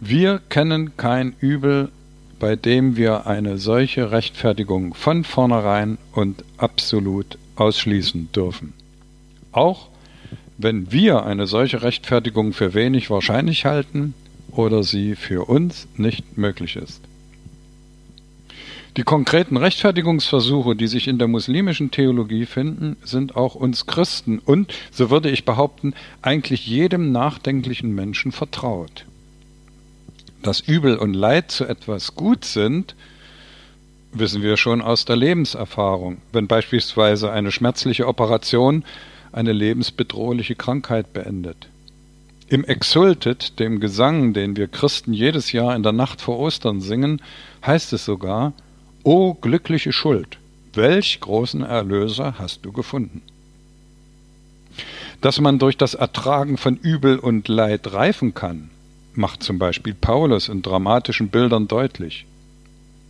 wir 0.00 0.38
kennen 0.50 0.98
kein 0.98 1.34
Übel, 1.40 1.88
bei 2.38 2.54
dem 2.54 2.98
wir 2.98 3.26
eine 3.26 3.56
solche 3.56 4.10
Rechtfertigung 4.10 4.92
von 4.92 5.24
vornherein 5.24 5.96
und 6.12 6.44
absolut 6.58 7.38
ausschließen 7.56 8.32
dürfen. 8.32 8.74
Auch 9.50 9.88
wenn 10.58 10.92
wir 10.92 11.24
eine 11.24 11.46
solche 11.46 11.80
Rechtfertigung 11.80 12.52
für 12.52 12.74
wenig 12.74 13.08
wahrscheinlich 13.08 13.64
halten 13.64 14.12
oder 14.50 14.82
sie 14.82 15.16
für 15.16 15.48
uns 15.48 15.88
nicht 15.96 16.36
möglich 16.36 16.76
ist. 16.76 17.00
Die 18.96 19.02
konkreten 19.02 19.56
Rechtfertigungsversuche, 19.56 20.76
die 20.76 20.86
sich 20.86 21.08
in 21.08 21.18
der 21.18 21.26
muslimischen 21.26 21.90
Theologie 21.90 22.46
finden, 22.46 22.96
sind 23.02 23.34
auch 23.34 23.56
uns 23.56 23.86
Christen 23.86 24.38
und, 24.38 24.72
so 24.92 25.10
würde 25.10 25.30
ich 25.30 25.44
behaupten, 25.44 25.94
eigentlich 26.22 26.64
jedem 26.68 27.10
nachdenklichen 27.10 27.92
Menschen 27.92 28.30
vertraut. 28.30 29.04
Dass 30.42 30.60
Übel 30.60 30.96
und 30.96 31.14
Leid 31.14 31.50
zu 31.50 31.64
etwas 31.64 32.14
gut 32.14 32.44
sind, 32.44 32.94
wissen 34.12 34.42
wir 34.42 34.56
schon 34.56 34.80
aus 34.80 35.04
der 35.04 35.16
Lebenserfahrung, 35.16 36.18
wenn 36.32 36.46
beispielsweise 36.46 37.32
eine 37.32 37.50
schmerzliche 37.50 38.06
Operation 38.06 38.84
eine 39.32 39.52
lebensbedrohliche 39.52 40.54
Krankheit 40.54 41.12
beendet. 41.12 41.68
Im 42.46 42.62
Exultet, 42.64 43.58
dem 43.58 43.80
Gesang, 43.80 44.34
den 44.34 44.56
wir 44.56 44.68
Christen 44.68 45.12
jedes 45.12 45.50
Jahr 45.50 45.74
in 45.74 45.82
der 45.82 45.92
Nacht 45.92 46.20
vor 46.20 46.38
Ostern 46.38 46.80
singen, 46.80 47.20
heißt 47.66 47.92
es 47.92 48.04
sogar, 48.04 48.52
O 49.06 49.34
glückliche 49.34 49.92
Schuld, 49.92 50.38
welch 50.72 51.20
großen 51.20 51.62
Erlöser 51.62 52.36
hast 52.38 52.64
du 52.64 52.72
gefunden? 52.72 53.20
Dass 55.20 55.38
man 55.40 55.58
durch 55.58 55.76
das 55.76 55.92
Ertragen 55.92 56.56
von 56.56 56.78
Übel 56.78 57.18
und 57.18 57.46
Leid 57.48 57.92
reifen 57.92 58.32
kann, 58.32 58.70
macht 59.12 59.42
zum 59.42 59.58
Beispiel 59.58 59.92
Paulus 59.92 60.48
in 60.48 60.62
dramatischen 60.62 61.28
Bildern 61.28 61.68
deutlich. 61.68 62.24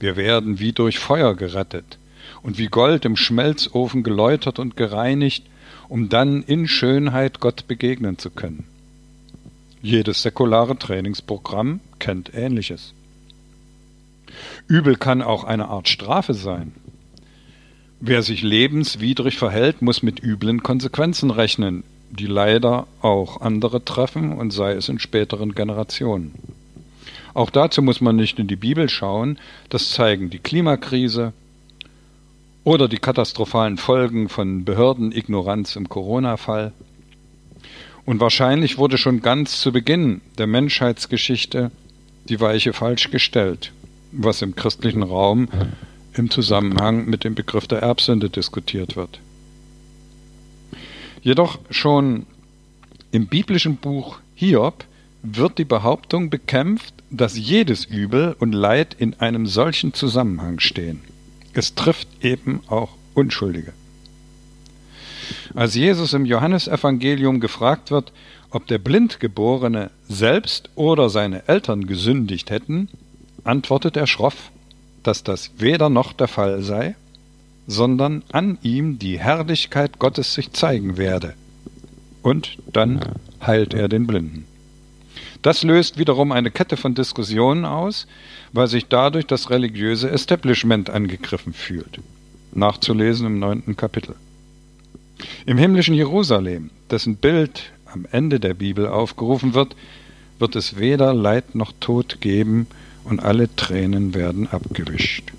Wir 0.00 0.16
werden 0.16 0.58
wie 0.58 0.72
durch 0.72 0.98
Feuer 0.98 1.36
gerettet 1.36 1.98
und 2.42 2.58
wie 2.58 2.66
Gold 2.66 3.04
im 3.04 3.16
Schmelzofen 3.16 4.02
geläutert 4.02 4.58
und 4.58 4.76
gereinigt, 4.76 5.46
um 5.88 6.08
dann 6.08 6.42
in 6.42 6.66
Schönheit 6.66 7.38
Gott 7.38 7.68
begegnen 7.68 8.18
zu 8.18 8.30
können. 8.30 8.64
Jedes 9.80 10.22
säkulare 10.22 10.76
Trainingsprogramm 10.76 11.78
kennt 12.00 12.34
Ähnliches. 12.34 12.94
Übel 14.66 14.96
kann 14.96 15.22
auch 15.22 15.44
eine 15.44 15.68
Art 15.68 15.88
Strafe 15.88 16.34
sein. 16.34 16.72
Wer 18.00 18.22
sich 18.22 18.42
lebenswidrig 18.42 19.38
verhält, 19.38 19.80
muss 19.80 20.02
mit 20.02 20.22
üblen 20.22 20.62
Konsequenzen 20.62 21.30
rechnen, 21.30 21.84
die 22.10 22.26
leider 22.26 22.86
auch 23.00 23.40
andere 23.40 23.84
treffen 23.84 24.32
und 24.32 24.50
sei 24.50 24.72
es 24.72 24.88
in 24.88 24.98
späteren 24.98 25.54
Generationen. 25.54 26.34
Auch 27.32 27.50
dazu 27.50 27.82
muss 27.82 28.00
man 28.00 28.16
nicht 28.16 28.38
in 28.38 28.46
die 28.46 28.56
Bibel 28.56 28.88
schauen, 28.88 29.38
das 29.68 29.90
zeigen 29.90 30.30
die 30.30 30.38
Klimakrise 30.38 31.32
oder 32.62 32.88
die 32.88 32.98
katastrophalen 32.98 33.78
Folgen 33.78 34.28
von 34.28 34.64
Behördenignoranz 34.64 35.74
im 35.76 35.88
Corona-Fall. 35.88 36.72
Und 38.04 38.20
wahrscheinlich 38.20 38.78
wurde 38.78 38.98
schon 38.98 39.22
ganz 39.22 39.60
zu 39.60 39.72
Beginn 39.72 40.20
der 40.36 40.46
Menschheitsgeschichte 40.46 41.70
die 42.28 42.40
Weiche 42.40 42.72
falsch 42.72 43.10
gestellt 43.10 43.72
was 44.16 44.42
im 44.42 44.54
christlichen 44.54 45.02
Raum 45.02 45.48
im 46.14 46.30
Zusammenhang 46.30 47.06
mit 47.06 47.24
dem 47.24 47.34
Begriff 47.34 47.66
der 47.66 47.80
Erbsünde 47.80 48.30
diskutiert 48.30 48.96
wird. 48.96 49.20
Jedoch 51.22 51.58
schon 51.70 52.26
im 53.10 53.26
biblischen 53.26 53.76
Buch 53.76 54.18
Hiob 54.34 54.84
wird 55.22 55.58
die 55.58 55.64
Behauptung 55.64 56.30
bekämpft, 56.30 56.94
dass 57.10 57.38
jedes 57.38 57.84
Übel 57.84 58.36
und 58.38 58.52
Leid 58.52 58.94
in 58.98 59.14
einem 59.20 59.46
solchen 59.46 59.94
Zusammenhang 59.94 60.60
stehen. 60.60 61.00
Es 61.54 61.74
trifft 61.74 62.08
eben 62.22 62.60
auch 62.68 62.90
Unschuldige. 63.14 63.72
Als 65.54 65.74
Jesus 65.74 66.12
im 66.12 66.26
Johannesevangelium 66.26 67.40
gefragt 67.40 67.90
wird, 67.90 68.12
ob 68.50 68.66
der 68.66 68.78
Blindgeborene 68.78 69.90
selbst 70.08 70.68
oder 70.74 71.08
seine 71.08 71.48
Eltern 71.48 71.86
gesündigt 71.86 72.50
hätten, 72.50 72.88
antwortet 73.44 73.96
er 73.96 74.06
schroff, 74.06 74.50
dass 75.02 75.22
das 75.22 75.52
weder 75.58 75.88
noch 75.88 76.12
der 76.12 76.28
Fall 76.28 76.62
sei, 76.62 76.96
sondern 77.66 78.22
an 78.32 78.58
ihm 78.62 78.98
die 78.98 79.18
Herrlichkeit 79.18 79.98
Gottes 79.98 80.34
sich 80.34 80.52
zeigen 80.52 80.96
werde. 80.96 81.34
Und 82.22 82.58
dann 82.72 83.00
heilt 83.42 83.74
er 83.74 83.88
den 83.88 84.06
Blinden. 84.06 84.46
Das 85.42 85.62
löst 85.62 85.98
wiederum 85.98 86.32
eine 86.32 86.50
Kette 86.50 86.76
von 86.76 86.94
Diskussionen 86.94 87.64
aus, 87.66 88.06
weil 88.52 88.66
sich 88.66 88.86
dadurch 88.86 89.26
das 89.26 89.50
religiöse 89.50 90.10
Establishment 90.10 90.88
angegriffen 90.88 91.52
fühlt. 91.52 92.00
Nachzulesen 92.52 93.26
im 93.26 93.38
neunten 93.38 93.76
Kapitel. 93.76 94.14
Im 95.44 95.58
himmlischen 95.58 95.94
Jerusalem, 95.94 96.70
dessen 96.90 97.16
Bild 97.16 97.72
am 97.92 98.06
Ende 98.10 98.40
der 98.40 98.54
Bibel 98.54 98.88
aufgerufen 98.88 99.54
wird, 99.54 99.76
wird 100.38 100.56
es 100.56 100.78
weder 100.78 101.14
Leid 101.14 101.54
noch 101.54 101.72
Tod 101.78 102.20
geben, 102.20 102.66
und 103.04 103.20
alle 103.20 103.54
Tränen 103.54 104.14
werden 104.14 104.48
abgewischt. 104.48 105.32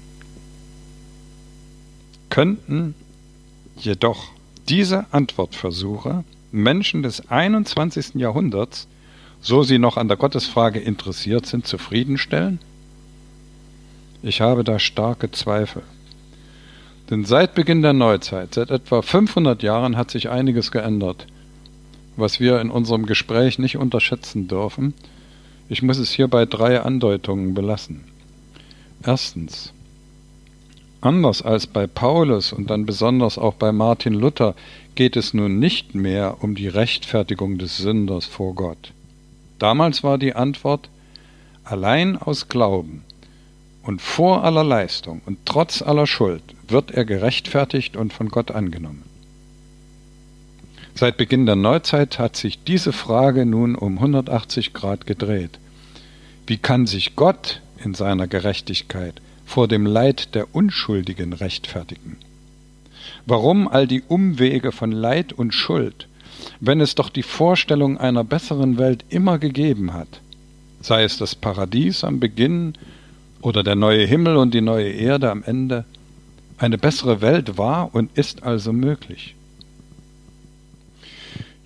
Könnten 2.29 2.95
jedoch 3.77 4.29
diese 4.69 5.05
Antwortversuche 5.11 6.23
Menschen 6.51 7.03
des 7.03 7.29
21. 7.29 8.15
Jahrhunderts, 8.15 8.87
so 9.41 9.63
sie 9.63 9.77
noch 9.77 9.97
an 9.97 10.07
der 10.07 10.17
Gottesfrage 10.17 10.79
interessiert 10.79 11.45
sind, 11.45 11.67
zufriedenstellen? 11.67 12.59
Ich 14.23 14.41
habe 14.41 14.63
da 14.63 14.79
starke 14.79 15.29
Zweifel. 15.31 15.83
Denn 17.09 17.25
seit 17.25 17.53
Beginn 17.53 17.83
der 17.83 17.93
Neuzeit, 17.93 18.55
seit 18.55 18.71
etwa 18.71 19.01
500 19.01 19.61
Jahren, 19.61 19.97
hat 19.97 20.09
sich 20.09 20.29
einiges 20.29 20.71
geändert, 20.71 21.27
was 22.15 22.39
wir 22.39 22.59
in 22.59 22.71
unserem 22.71 23.05
Gespräch 23.05 23.59
nicht 23.59 23.77
unterschätzen 23.77 24.47
dürfen, 24.47 24.95
ich 25.69 25.81
muss 25.81 25.97
es 25.97 26.11
hier 26.11 26.27
bei 26.27 26.45
drei 26.45 26.81
Andeutungen 26.81 27.53
belassen. 27.53 28.03
Erstens. 29.03 29.71
Anders 31.01 31.41
als 31.41 31.67
bei 31.67 31.85
Paulus 31.87 32.51
und 32.51 32.69
dann 32.69 32.85
besonders 32.85 33.37
auch 33.37 33.53
bei 33.53 33.71
Martin 33.71 34.13
Luther 34.13 34.55
geht 34.95 35.15
es 35.15 35.33
nun 35.33 35.59
nicht 35.59 35.93
mehr 35.93 36.37
um 36.41 36.55
die 36.55 36.67
Rechtfertigung 36.67 37.57
des 37.57 37.77
Sünders 37.77 38.25
vor 38.25 38.55
Gott. 38.55 38.91
Damals 39.59 40.03
war 40.03 40.17
die 40.17 40.33
Antwort 40.33 40.89
allein 41.63 42.17
aus 42.17 42.47
Glauben 42.47 43.03
und 43.83 44.01
vor 44.01 44.43
aller 44.43 44.63
Leistung 44.63 45.21
und 45.25 45.39
trotz 45.45 45.81
aller 45.81 46.07
Schuld 46.07 46.41
wird 46.67 46.91
er 46.91 47.05
gerechtfertigt 47.05 47.95
und 47.95 48.13
von 48.13 48.29
Gott 48.29 48.51
angenommen. 48.51 49.03
Seit 50.97 51.17
Beginn 51.17 51.45
der 51.45 51.57
Neuzeit 51.57 52.19
hat 52.19 52.37
sich 52.37 52.63
diese 52.63 52.93
Frage 52.93 53.45
nun 53.45 53.75
um 53.75 53.97
180 53.97 54.71
Grad 54.71 55.05
gedreht. 55.05 55.59
Wie 56.47 56.55
kann 56.55 56.87
sich 56.87 57.17
Gott 57.17 57.59
in 57.83 57.93
seiner 57.93 58.27
Gerechtigkeit 58.27 59.15
vor 59.45 59.67
dem 59.67 59.85
Leid 59.85 60.35
der 60.35 60.55
Unschuldigen 60.55 61.33
rechtfertigen? 61.33 62.15
Warum 63.25 63.67
all 63.67 63.87
die 63.87 64.03
Umwege 64.07 64.71
von 64.71 64.93
Leid 64.93 65.33
und 65.33 65.53
Schuld, 65.53 66.07
wenn 66.61 66.79
es 66.79 66.95
doch 66.95 67.09
die 67.09 67.23
Vorstellung 67.23 67.97
einer 67.97 68.23
besseren 68.23 68.77
Welt 68.77 69.03
immer 69.09 69.37
gegeben 69.37 69.91
hat, 69.91 70.21
sei 70.79 71.03
es 71.03 71.17
das 71.17 71.35
Paradies 71.35 72.05
am 72.05 72.21
Beginn 72.21 72.73
oder 73.41 73.63
der 73.63 73.75
neue 73.75 74.05
Himmel 74.05 74.37
und 74.37 74.53
die 74.53 74.61
neue 74.61 74.91
Erde 74.91 75.29
am 75.29 75.43
Ende, 75.43 75.83
eine 76.57 76.77
bessere 76.77 77.19
Welt 77.19 77.57
war 77.57 77.93
und 77.93 78.17
ist 78.17 78.43
also 78.43 78.71
möglich. 78.71 79.35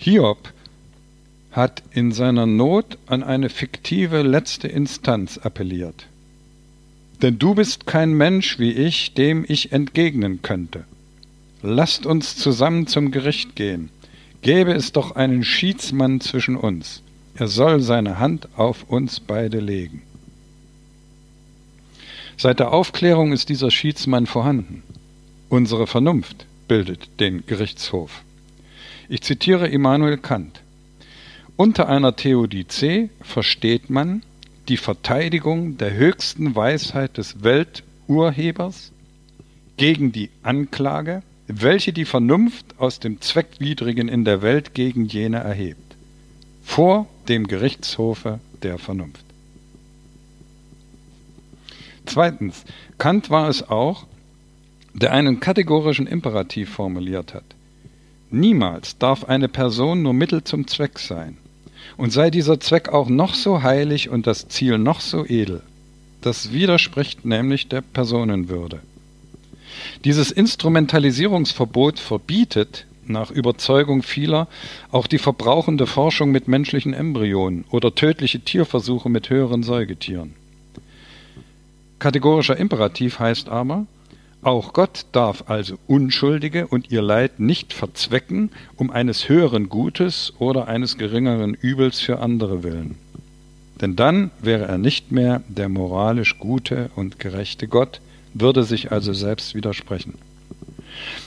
Hiob 0.01 0.53
hat 1.51 1.83
in 1.91 2.13
seiner 2.13 2.45
Not 2.45 2.97
an 3.07 3.21
eine 3.21 3.49
fiktive 3.49 4.21
letzte 4.21 4.69
Instanz 4.69 5.37
appelliert. 5.37 6.07
Denn 7.21 7.37
du 7.37 7.53
bist 7.53 7.85
kein 7.85 8.13
Mensch 8.13 8.59
wie 8.59 8.71
ich, 8.71 9.13
dem 9.13 9.43
ich 9.45 9.73
entgegnen 9.73 10.41
könnte. 10.41 10.85
Lasst 11.61 12.05
uns 12.05 12.37
zusammen 12.37 12.87
zum 12.87 13.11
Gericht 13.11 13.57
gehen. 13.57 13.89
Gäbe 14.41 14.71
es 14.71 14.93
doch 14.93 15.17
einen 15.17 15.43
Schiedsmann 15.43 16.21
zwischen 16.21 16.55
uns. 16.55 17.03
Er 17.35 17.49
soll 17.49 17.81
seine 17.81 18.19
Hand 18.19 18.47
auf 18.55 18.83
uns 18.87 19.19
beide 19.19 19.59
legen. 19.59 20.01
Seit 22.37 22.61
der 22.61 22.71
Aufklärung 22.71 23.33
ist 23.33 23.49
dieser 23.49 23.69
Schiedsmann 23.69 24.27
vorhanden. 24.27 24.81
Unsere 25.49 25.87
Vernunft 25.87 26.45
bildet 26.69 27.19
den 27.19 27.45
Gerichtshof. 27.45 28.23
Ich 29.11 29.23
zitiere 29.23 29.67
Immanuel 29.67 30.19
Kant. 30.19 30.61
Unter 31.55 31.89
einer 31.89 32.15
Theodizee 32.15 33.09
versteht 33.21 33.89
man 33.89 34.21
die 34.67 34.77
Verteidigung 34.77 35.79
der 35.79 35.93
höchsten 35.93 36.55
Weisheit 36.55 37.17
des 37.17 37.43
Welturhebers 37.43 38.91
gegen 39.77 40.11
die 40.11 40.29
Anklage, 40.43 41.23
welche 41.47 41.91
die 41.91 42.05
Vernunft 42.05 42.65
aus 42.77 42.99
dem 42.99 43.19
Zweckwidrigen 43.19 44.09
in 44.09 44.25
der 44.25 44.43
Welt 44.43 44.75
gegen 44.75 45.05
jene 45.05 45.37
erhebt, 45.37 45.95
vor 46.63 47.07
dem 47.27 47.47
Gerichtshofe 47.47 48.39
der 48.61 48.77
Vernunft. 48.77 49.25
Zweitens, 52.05 52.63
Kant 52.99 53.31
war 53.31 53.49
es 53.49 53.67
auch, 53.67 54.05
der 54.93 55.13
einen 55.13 55.39
kategorischen 55.39 56.05
Imperativ 56.05 56.69
formuliert 56.69 57.33
hat. 57.33 57.55
Niemals 58.31 58.97
darf 58.97 59.25
eine 59.25 59.47
Person 59.47 60.03
nur 60.03 60.13
Mittel 60.13 60.43
zum 60.43 60.67
Zweck 60.67 60.99
sein. 60.99 61.37
Und 61.97 62.13
sei 62.13 62.29
dieser 62.29 62.59
Zweck 62.59 62.89
auch 62.89 63.09
noch 63.09 63.33
so 63.33 63.63
heilig 63.63 64.09
und 64.09 64.27
das 64.27 64.47
Ziel 64.47 64.77
noch 64.77 65.01
so 65.01 65.25
edel. 65.25 65.61
Das 66.21 66.51
widerspricht 66.51 67.25
nämlich 67.25 67.67
der 67.69 67.81
Personenwürde. 67.81 68.81
Dieses 70.05 70.31
Instrumentalisierungsverbot 70.31 71.99
verbietet, 71.99 72.85
nach 73.05 73.31
Überzeugung 73.31 74.03
vieler, 74.03 74.47
auch 74.91 75.07
die 75.07 75.17
verbrauchende 75.17 75.87
Forschung 75.87 76.31
mit 76.31 76.47
menschlichen 76.47 76.93
Embryonen 76.93 77.65
oder 77.71 77.95
tödliche 77.95 78.39
Tierversuche 78.39 79.09
mit 79.09 79.29
höheren 79.29 79.63
Säugetieren. 79.63 80.35
Kategorischer 81.97 82.57
Imperativ 82.57 83.19
heißt 83.19 83.49
aber, 83.49 83.87
auch 84.41 84.71
Gott 84.71 85.05
darf 85.11 85.45
also 85.47 85.77
Unschuldige 85.87 86.67
und 86.67 86.91
ihr 86.91 87.01
Leid 87.01 87.39
nicht 87.39 87.73
verzwecken, 87.73 88.51
um 88.77 88.89
eines 88.89 89.27
höheren 89.27 89.67
Gutes 89.67 90.33
oder 90.39 90.67
eines 90.67 90.97
geringeren 90.97 91.53
Übels 91.55 91.99
für 91.99 92.19
andere 92.19 92.63
willen. 92.63 92.95
Denn 93.81 93.95
dann 93.95 94.31
wäre 94.41 94.65
er 94.65 94.77
nicht 94.77 95.11
mehr 95.11 95.41
der 95.47 95.67
moralisch 95.69 96.37
gute 96.39 96.89
und 96.95 97.19
gerechte 97.19 97.67
Gott, 97.67 97.99
würde 98.33 98.63
sich 98.63 98.91
also 98.91 99.13
selbst 99.13 99.55
widersprechen. 99.55 100.15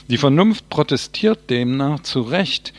Die 0.09 0.17
Vernunft 0.17 0.69
protestiert 0.69 1.49
demnach 1.49 2.01
zu 2.01 2.21
Recht, 2.21 2.73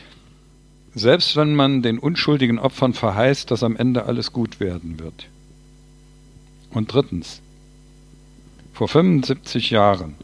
selbst 0.93 1.35
wenn 1.35 1.55
man 1.55 1.81
den 1.81 1.99
unschuldigen 1.99 2.59
Opfern 2.59 2.93
verheißt, 2.93 3.51
dass 3.51 3.63
am 3.63 3.75
Ende 3.75 4.05
alles 4.05 4.31
gut 4.31 4.59
werden 4.59 4.99
wird. 4.99 5.27
Und 6.71 6.93
drittens, 6.93 7.41
vor 8.75 8.89
75 8.89 9.69
Jahren 9.69 10.15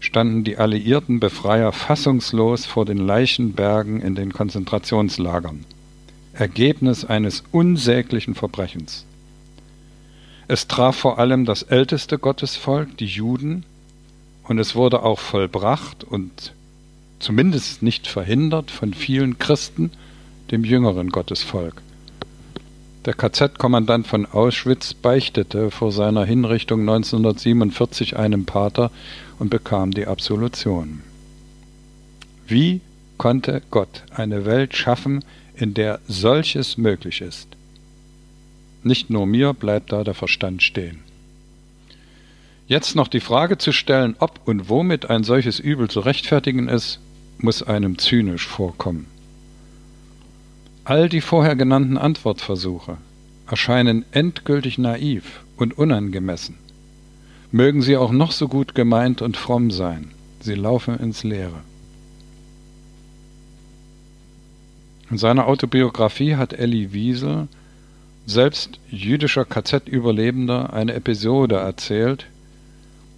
standen 0.00 0.42
die 0.42 0.56
alliierten 0.56 1.20
Befreier 1.20 1.70
fassungslos 1.70 2.66
vor 2.66 2.84
den 2.84 2.98
Leichenbergen 2.98 4.02
in 4.02 4.16
den 4.16 4.32
Konzentrationslagern. 4.32 5.64
Ergebnis 6.32 7.04
eines 7.04 7.44
unsäglichen 7.52 8.34
Verbrechens. 8.34 9.06
Es 10.48 10.66
traf 10.66 10.96
vor 10.96 11.20
allem 11.20 11.44
das 11.44 11.62
älteste 11.62 12.18
Gottesvolk, 12.18 12.96
die 12.98 13.06
Juden, 13.06 13.64
und 14.42 14.58
es 14.58 14.74
wurde 14.74 15.04
auch 15.04 15.20
vollbracht 15.20 16.02
und 16.02 16.54
zumindest 17.20 17.84
nicht 17.84 18.08
verhindert 18.08 18.72
von 18.72 18.94
vielen 18.94 19.38
Christen, 19.38 19.92
dem 20.50 20.64
jüngeren 20.64 21.10
Gottesvolk. 21.10 21.80
Der 23.06 23.14
KZ-Kommandant 23.14 24.04
von 24.04 24.26
Auschwitz 24.26 24.92
beichtete 24.92 25.70
vor 25.70 25.92
seiner 25.92 26.24
Hinrichtung 26.24 26.80
1947 26.80 28.16
einem 28.16 28.46
Pater 28.46 28.90
und 29.38 29.48
bekam 29.48 29.92
die 29.92 30.08
Absolution. 30.08 31.04
Wie 32.48 32.80
konnte 33.16 33.62
Gott 33.70 34.02
eine 34.10 34.44
Welt 34.44 34.74
schaffen, 34.74 35.24
in 35.54 35.72
der 35.72 36.00
solches 36.08 36.78
möglich 36.78 37.20
ist? 37.20 37.46
Nicht 38.82 39.08
nur 39.08 39.24
mir 39.24 39.52
bleibt 39.52 39.92
da 39.92 40.02
der 40.02 40.14
Verstand 40.14 40.64
stehen. 40.64 40.98
Jetzt 42.66 42.96
noch 42.96 43.06
die 43.06 43.20
Frage 43.20 43.56
zu 43.56 43.70
stellen, 43.70 44.16
ob 44.18 44.40
und 44.46 44.68
womit 44.68 45.08
ein 45.08 45.22
solches 45.22 45.60
Übel 45.60 45.88
zu 45.88 46.00
rechtfertigen 46.00 46.68
ist, 46.68 46.98
muss 47.38 47.62
einem 47.62 47.98
zynisch 47.98 48.48
vorkommen. 48.48 49.06
All 50.88 51.08
die 51.08 51.20
vorher 51.20 51.56
genannten 51.56 51.98
Antwortversuche 51.98 52.98
erscheinen 53.48 54.04
endgültig 54.12 54.78
naiv 54.78 55.40
und 55.56 55.76
unangemessen. 55.76 56.54
Mögen 57.50 57.82
sie 57.82 57.96
auch 57.96 58.12
noch 58.12 58.30
so 58.30 58.46
gut 58.46 58.76
gemeint 58.76 59.20
und 59.20 59.36
fromm 59.36 59.72
sein, 59.72 60.12
sie 60.38 60.54
laufen 60.54 60.96
ins 61.00 61.24
Leere. 61.24 61.60
In 65.10 65.18
seiner 65.18 65.48
Autobiografie 65.48 66.36
hat 66.36 66.52
Elli 66.52 66.92
Wiesel, 66.92 67.48
selbst 68.24 68.78
jüdischer 68.88 69.44
KZ-Überlebender, 69.44 70.72
eine 70.72 70.94
Episode 70.94 71.56
erzählt, 71.56 72.26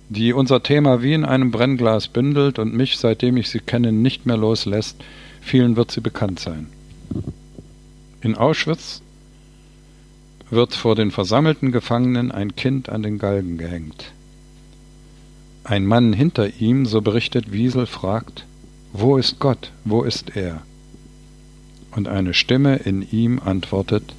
die 0.09 0.33
unser 0.33 0.63
Thema 0.63 1.03
wie 1.03 1.13
in 1.13 1.27
einem 1.27 1.51
Brennglas 1.51 2.09
bündelt 2.09 2.59
und 2.59 2.73
mich, 2.73 2.97
seitdem 2.97 3.37
ich 3.37 3.51
sie 3.51 3.61
kenne, 3.61 3.93
nicht 3.93 4.25
mehr 4.25 4.39
loslässt. 4.39 4.97
Vielen 5.43 5.77
wird 5.77 5.91
sie 5.91 6.01
bekannt 6.01 6.41
sein. 6.41 6.69
In 8.29 8.35
Auschwitz 8.35 9.01
wird 10.51 10.75
vor 10.75 10.95
den 10.95 11.11
versammelten 11.11 11.73
Gefangenen 11.73 12.31
ein 12.31 12.55
Kind 12.57 12.91
an 12.91 13.03
den 13.03 13.19
Galgen 13.19 13.57
gehängt. 13.57 14.13
Ein 15.65 15.87
Mann 15.87 16.13
hinter 16.13 16.61
ihm, 16.61 16.85
so 16.85 17.01
berichtet 17.01 17.53
Wiesel, 17.53 17.87
fragt, 17.87 18.45
wo 18.93 19.17
ist 19.17 19.39
Gott, 19.39 19.73
wo 19.87 20.03
ist 20.03 20.37
er? 20.37 20.61
Und 21.93 22.07
eine 22.07 22.35
Stimme 22.35 22.77
in 22.77 23.01
ihm 23.11 23.41
antwortet, 23.43 24.15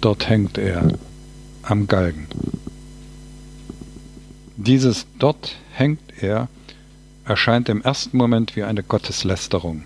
dort 0.00 0.26
hängt 0.26 0.56
er, 0.56 0.94
am 1.62 1.86
Galgen. 1.86 2.28
Dieses 4.56 5.04
dort 5.18 5.56
hängt 5.72 6.00
er 6.22 6.48
erscheint 7.26 7.68
im 7.68 7.82
ersten 7.82 8.16
Moment 8.16 8.56
wie 8.56 8.62
eine 8.62 8.82
Gotteslästerung. 8.82 9.84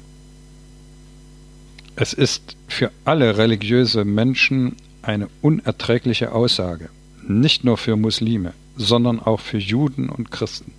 Es 1.97 2.13
ist 2.13 2.57
für 2.67 2.91
alle 3.05 3.39
religiöse 3.39 4.05
Menschen 4.05 4.77
eine 5.03 5.29
unerträgliche 5.43 6.33
Aussage, 6.33 6.89
nicht 7.27 7.65
nur 7.65 7.77
für 7.77 7.97
Muslime, 7.97 8.53
sondern 8.77 9.21
auch 9.21 9.41
für 9.41 9.59
Juden 9.59 10.09
und 10.09 10.31
Christen. 10.31 10.73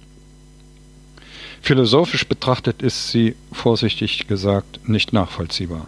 Philosophisch 1.62 2.28
betrachtet 2.28 2.82
ist 2.82 3.10
sie, 3.10 3.36
vorsichtig 3.52 4.28
gesagt, 4.28 4.88
nicht 4.90 5.14
nachvollziehbar. 5.14 5.88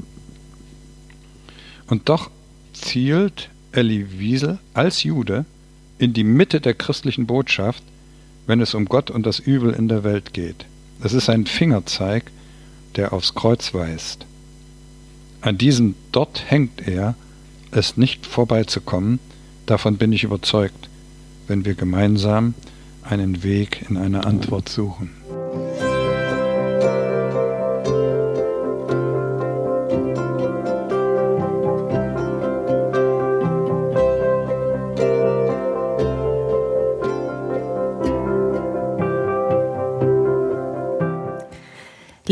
Und 1.87 2.09
doch 2.09 2.31
zielt 2.73 3.49
Elie 3.73 4.07
Wiesel 4.17 4.59
als 4.73 5.03
Jude 5.03 5.45
in 5.99 6.13
die 6.13 6.23
Mitte 6.23 6.61
der 6.61 6.73
christlichen 6.73 7.27
Botschaft, 7.27 7.83
wenn 8.45 8.61
es 8.61 8.73
um 8.73 8.85
Gott 8.85 9.11
und 9.11 9.25
das 9.25 9.39
Übel 9.39 9.73
in 9.73 9.87
der 9.87 10.03
Welt 10.03 10.33
geht. 10.33 10.65
Es 11.03 11.13
ist 11.13 11.29
ein 11.29 11.45
Fingerzeig, 11.45 12.31
der 12.95 13.13
aufs 13.13 13.35
Kreuz 13.35 13.73
weist. 13.73 14.25
An 15.41 15.57
diesem 15.57 15.95
dort 16.11 16.49
hängt 16.49 16.87
er, 16.87 17.15
es 17.71 17.97
nicht 17.97 18.25
vorbeizukommen, 18.25 19.19
davon 19.65 19.97
bin 19.97 20.11
ich 20.13 20.23
überzeugt, 20.23 20.89
wenn 21.47 21.65
wir 21.65 21.75
gemeinsam 21.75 22.53
einen 23.03 23.43
Weg 23.43 23.85
in 23.89 23.97
eine 23.97 24.25
Antwort 24.25 24.69
suchen. 24.69 25.16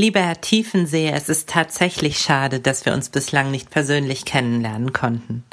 Lieber 0.06 0.20
Herr 0.20 0.40
Tiefensee, 0.40 1.10
es 1.10 1.30
ist 1.30 1.50
tatsächlich 1.50 2.20
schade, 2.20 2.60
dass 2.60 2.86
wir 2.86 2.94
uns 2.94 3.10
bislang 3.10 3.50
nicht 3.50 3.72
persönlich 3.72 4.24
kennenlernen 4.24 4.94
konnten. 4.94 5.44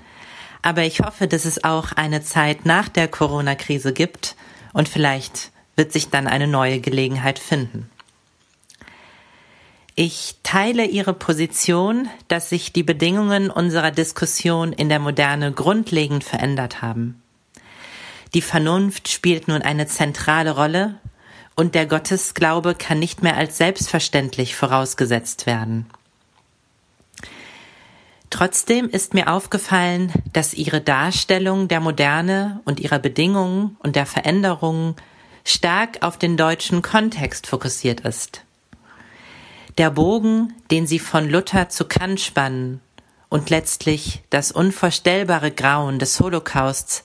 Aber 0.60 0.82
ich 0.82 1.00
hoffe, 1.00 1.26
dass 1.26 1.46
es 1.46 1.64
auch 1.64 1.92
eine 1.92 2.22
Zeit 2.22 2.66
nach 2.66 2.90
der 2.90 3.08
Corona-Krise 3.08 3.94
gibt 3.94 4.36
und 4.74 4.90
vielleicht 4.90 5.52
wird 5.74 5.90
sich 5.90 6.10
dann 6.10 6.26
eine 6.26 6.48
neue 6.48 6.80
Gelegenheit 6.80 7.38
finden. 7.38 7.90
Ich 9.94 10.34
teile 10.42 10.84
Ihre 10.84 11.14
Position, 11.14 12.10
dass 12.28 12.50
sich 12.50 12.74
die 12.74 12.82
Bedingungen 12.82 13.48
unserer 13.48 13.90
Diskussion 13.90 14.74
in 14.74 14.90
der 14.90 14.98
Moderne 14.98 15.52
grundlegend 15.52 16.24
verändert 16.24 16.82
haben. 16.82 17.22
Die 18.34 18.42
Vernunft 18.42 19.08
spielt 19.08 19.48
nun 19.48 19.62
eine 19.62 19.86
zentrale 19.86 20.50
Rolle 20.50 20.96
und 21.56 21.74
der 21.74 21.86
Gottesglaube 21.86 22.74
kann 22.74 22.98
nicht 22.98 23.22
mehr 23.22 23.36
als 23.36 23.58
selbstverständlich 23.58 24.56
vorausgesetzt 24.56 25.46
werden. 25.46 25.86
Trotzdem 28.30 28.88
ist 28.88 29.12
mir 29.12 29.30
aufgefallen, 29.30 30.10
dass 30.32 30.54
ihre 30.54 30.80
Darstellung 30.80 31.68
der 31.68 31.80
Moderne 31.80 32.60
und 32.64 32.80
ihrer 32.80 32.98
Bedingungen 32.98 33.76
und 33.80 33.94
der 33.94 34.06
Veränderungen 34.06 34.96
stark 35.44 36.02
auf 36.02 36.16
den 36.16 36.38
deutschen 36.38 36.80
Kontext 36.80 37.46
fokussiert 37.46 38.00
ist. 38.00 38.44
Der 39.76 39.90
Bogen, 39.90 40.54
den 40.70 40.86
sie 40.86 40.98
von 40.98 41.28
Luther 41.28 41.68
zu 41.68 41.84
Kant 41.84 42.20
spannen 42.20 42.80
und 43.28 43.50
letztlich 43.50 44.22
das 44.30 44.50
unvorstellbare 44.52 45.50
Grauen 45.50 45.98
des 45.98 46.18
Holocausts 46.20 47.04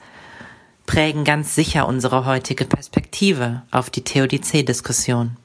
prägen 0.88 1.24
ganz 1.24 1.54
sicher 1.54 1.88
unsere 1.88 2.26
heutige 2.26 2.66
Perspektive 2.66 3.62
auf 3.70 3.92
die 3.92 4.04
Theodizee-Diskussion. 4.04 5.38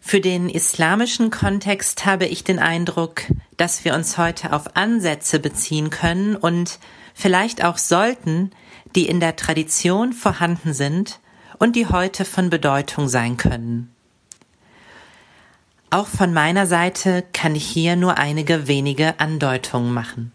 Für 0.00 0.20
den 0.20 0.48
islamischen 0.48 1.30
Kontext 1.30 2.06
habe 2.06 2.26
ich 2.26 2.44
den 2.44 2.58
Eindruck, 2.58 3.22
dass 3.56 3.84
wir 3.84 3.94
uns 3.94 4.18
heute 4.18 4.52
auf 4.52 4.76
Ansätze 4.76 5.40
beziehen 5.40 5.90
können 5.90 6.36
und 6.36 6.78
vielleicht 7.14 7.64
auch 7.64 7.78
sollten, 7.78 8.50
die 8.94 9.08
in 9.08 9.20
der 9.20 9.36
Tradition 9.36 10.12
vorhanden 10.12 10.72
sind 10.72 11.20
und 11.58 11.76
die 11.76 11.86
heute 11.86 12.24
von 12.24 12.50
Bedeutung 12.50 13.08
sein 13.08 13.36
können. 13.36 13.94
Auch 15.90 16.06
von 16.06 16.32
meiner 16.32 16.66
Seite 16.66 17.24
kann 17.32 17.54
ich 17.54 17.66
hier 17.66 17.96
nur 17.96 18.18
einige 18.18 18.68
wenige 18.68 19.18
Andeutungen 19.18 19.92
machen. 19.92 20.32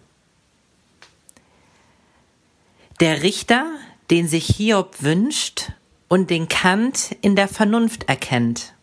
Der 3.02 3.24
Richter, 3.24 3.66
den 4.10 4.30
sich 4.30 4.46
Hiob 4.46 5.02
wünscht 5.02 5.74
und 6.08 6.30
den 6.30 6.48
Kant 6.48 7.14
in 7.22 7.36
der 7.36 7.50
Vernunft 7.50 8.08
erkennt. 8.08 8.74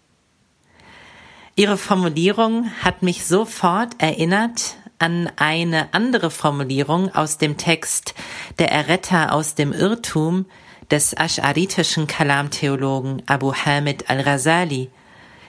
Ihre 1.57 1.79
Formulierung 1.79 2.71
hat 2.83 3.03
mich 3.03 3.25
sofort 3.25 3.95
erinnert 4.03 4.77
an 4.99 5.33
eine 5.37 5.95
andere 5.95 6.31
Formulierung 6.31 7.15
aus 7.15 7.39
dem 7.39 7.57
Text 7.57 8.15
Der 8.59 8.71
Erretter 8.71 9.33
aus 9.33 9.55
dem 9.55 9.73
Irrtum 9.73 10.45
des 10.91 11.17
asch'aritischen 11.17 12.07
Kalamtheologen 12.07 13.23
Abu 13.25 13.55
Hamid 13.55 14.11
al-Rasali, 14.11 14.91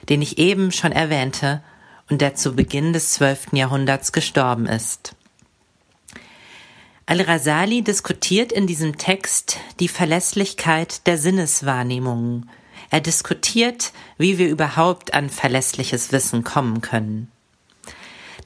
den 0.08 0.22
ich 0.22 0.38
eben 0.38 0.72
schon 0.72 0.92
erwähnte 0.92 1.62
und 2.08 2.22
der 2.22 2.34
zu 2.34 2.56
Beginn 2.56 2.94
des 2.94 3.12
zwölften 3.12 3.56
Jahrhunderts 3.56 4.12
gestorben 4.12 4.64
ist. 4.64 5.14
Al-Rasali 7.06 7.82
diskutiert 7.82 8.50
in 8.50 8.66
diesem 8.66 8.96
Text 8.96 9.58
die 9.78 9.88
Verlässlichkeit 9.88 11.06
der 11.06 11.18
Sinneswahrnehmungen. 11.18 12.48
Er 12.90 13.00
diskutiert, 13.00 13.92
wie 14.16 14.38
wir 14.38 14.48
überhaupt 14.48 15.12
an 15.12 15.28
verlässliches 15.28 16.12
Wissen 16.12 16.44
kommen 16.44 16.80
können. 16.80 17.30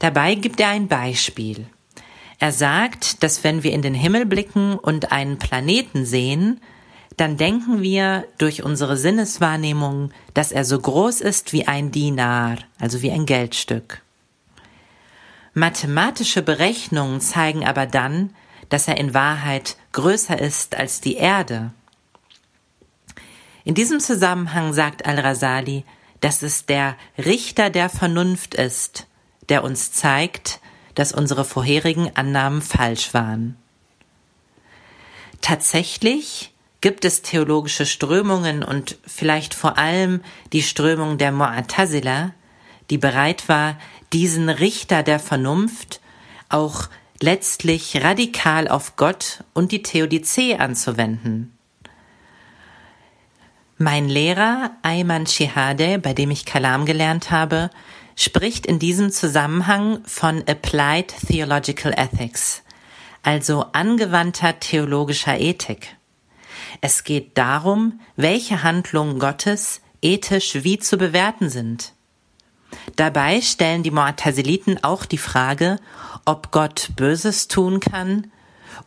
Dabei 0.00 0.34
gibt 0.34 0.58
er 0.58 0.70
ein 0.70 0.88
Beispiel. 0.88 1.66
Er 2.40 2.50
sagt, 2.50 3.22
dass 3.22 3.44
wenn 3.44 3.62
wir 3.62 3.72
in 3.72 3.82
den 3.82 3.94
Himmel 3.94 4.26
blicken 4.26 4.76
und 4.76 5.12
einen 5.12 5.38
Planeten 5.38 6.04
sehen, 6.04 6.60
dann 7.16 7.36
denken 7.36 7.82
wir 7.82 8.26
durch 8.38 8.64
unsere 8.64 8.96
Sinneswahrnehmung, 8.96 10.10
dass 10.34 10.50
er 10.50 10.64
so 10.64 10.80
groß 10.80 11.20
ist 11.20 11.52
wie 11.52 11.66
ein 11.68 11.92
Dinar, 11.92 12.58
also 12.80 13.02
wie 13.02 13.10
ein 13.10 13.26
Geldstück. 13.26 14.02
Mathematische 15.54 16.42
Berechnungen 16.42 17.20
zeigen 17.20 17.64
aber 17.64 17.86
dann, 17.86 18.30
dass 18.68 18.88
er 18.88 18.96
in 18.96 19.14
Wahrheit 19.14 19.76
größer 19.92 20.38
ist 20.38 20.76
als 20.76 21.00
die 21.00 21.16
Erde. 21.16 21.72
In 23.64 23.74
diesem 23.74 24.00
Zusammenhang 24.00 24.72
sagt 24.72 25.06
Al-Rasali, 25.06 25.84
dass 26.20 26.42
es 26.42 26.66
der 26.66 26.96
Richter 27.16 27.70
der 27.70 27.88
Vernunft 27.88 28.54
ist, 28.54 29.06
der 29.48 29.64
uns 29.64 29.92
zeigt, 29.92 30.60
dass 30.94 31.12
unsere 31.12 31.44
vorherigen 31.44 32.10
Annahmen 32.16 32.62
falsch 32.62 33.14
waren. 33.14 33.56
Tatsächlich 35.40 36.52
gibt 36.80 37.04
es 37.04 37.22
theologische 37.22 37.86
Strömungen 37.86 38.62
und 38.62 38.98
vielleicht 39.06 39.54
vor 39.54 39.78
allem 39.78 40.22
die 40.52 40.62
Strömung 40.62 41.18
der 41.18 41.32
Mu'tazila, 41.32 42.32
die 42.90 42.98
bereit 42.98 43.48
war, 43.48 43.76
diesen 44.12 44.48
Richter 44.48 45.02
der 45.02 45.18
Vernunft 45.18 46.00
auch 46.48 46.88
letztlich 47.20 48.02
radikal 48.02 48.68
auf 48.68 48.96
Gott 48.96 49.44
und 49.54 49.72
die 49.72 49.82
Theodizee 49.82 50.56
anzuwenden. 50.56 51.52
Mein 53.76 54.08
Lehrer 54.08 54.72
Ayman 54.82 55.26
Shihade, 55.26 55.98
bei 55.98 56.12
dem 56.12 56.30
ich 56.30 56.44
Kalam 56.44 56.84
gelernt 56.84 57.30
habe, 57.30 57.70
spricht 58.16 58.66
in 58.66 58.80
diesem 58.80 59.12
Zusammenhang 59.12 60.00
von 60.04 60.42
Applied 60.48 61.14
Theological 61.28 61.92
Ethics, 61.96 62.62
also 63.22 63.66
angewandter 63.72 64.58
theologischer 64.58 65.38
Ethik. 65.38 65.96
Es 66.80 67.04
geht 67.04 67.38
darum, 67.38 68.00
welche 68.16 68.64
Handlungen 68.64 69.20
Gottes 69.20 69.80
ethisch 70.02 70.64
wie 70.64 70.78
zu 70.78 70.96
bewerten 70.96 71.48
sind. 71.48 71.92
Dabei 72.98 73.42
stellen 73.42 73.84
die 73.84 73.92
Mu'taziliten 73.92 74.82
auch 74.82 75.04
die 75.04 75.18
Frage, 75.18 75.78
ob 76.24 76.50
Gott 76.50 76.90
Böses 76.96 77.46
tun 77.46 77.78
kann 77.78 78.32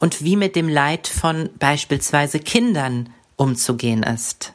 und 0.01 0.22
wie 0.22 0.36
mit 0.36 0.57
dem 0.57 0.68
Leid 0.68 1.07
von 1.07 1.49
beispielsweise 1.57 2.39
Kindern 2.39 3.07
umzugehen 3.38 4.03
ist. 4.03 4.51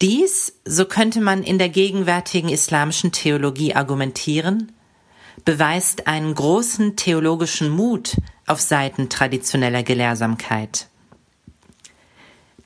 Dies, 0.00 0.54
so 0.64 0.86
könnte 0.86 1.20
man 1.20 1.42
in 1.42 1.58
der 1.58 1.68
gegenwärtigen 1.68 2.48
islamischen 2.48 3.12
Theologie 3.12 3.74
argumentieren, 3.74 4.72
beweist 5.44 6.06
einen 6.06 6.34
großen 6.34 6.96
theologischen 6.96 7.68
Mut 7.68 8.16
auf 8.46 8.60
Seiten 8.62 9.10
traditioneller 9.10 9.82
Gelehrsamkeit. 9.82 10.88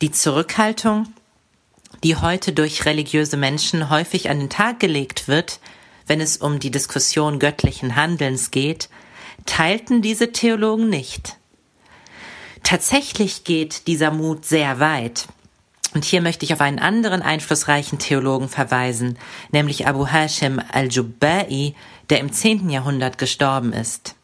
Die 0.00 0.12
Zurückhaltung, 0.12 1.08
die 2.02 2.16
heute 2.16 2.52
durch 2.52 2.84
religiöse 2.84 3.36
Menschen 3.36 3.90
häufig 3.90 4.30
an 4.30 4.38
den 4.38 4.50
Tag 4.50 4.80
gelegt 4.80 5.28
wird, 5.28 5.60
wenn 6.06 6.20
es 6.20 6.36
um 6.36 6.58
die 6.58 6.70
Diskussion 6.70 7.38
göttlichen 7.38 7.96
Handelns 7.96 8.50
geht, 8.50 8.88
teilten 9.46 10.02
diese 10.02 10.32
Theologen 10.32 10.88
nicht. 10.88 11.36
Tatsächlich 12.62 13.44
geht 13.44 13.86
dieser 13.86 14.10
Mut 14.10 14.44
sehr 14.44 14.80
weit. 14.80 15.28
Und 15.94 16.04
hier 16.04 16.20
möchte 16.20 16.44
ich 16.44 16.52
auf 16.52 16.60
einen 16.60 16.80
anderen 16.80 17.22
einflussreichen 17.22 17.98
Theologen 17.98 18.48
verweisen, 18.48 19.16
nämlich 19.52 19.86
Abu 19.86 20.06
Hashim 20.06 20.60
al-Jubba'i, 20.72 21.74
der 22.10 22.20
im 22.20 22.32
zehnten 22.32 22.68
Jahrhundert 22.68 23.16
gestorben 23.16 23.72
ist. 23.72 24.16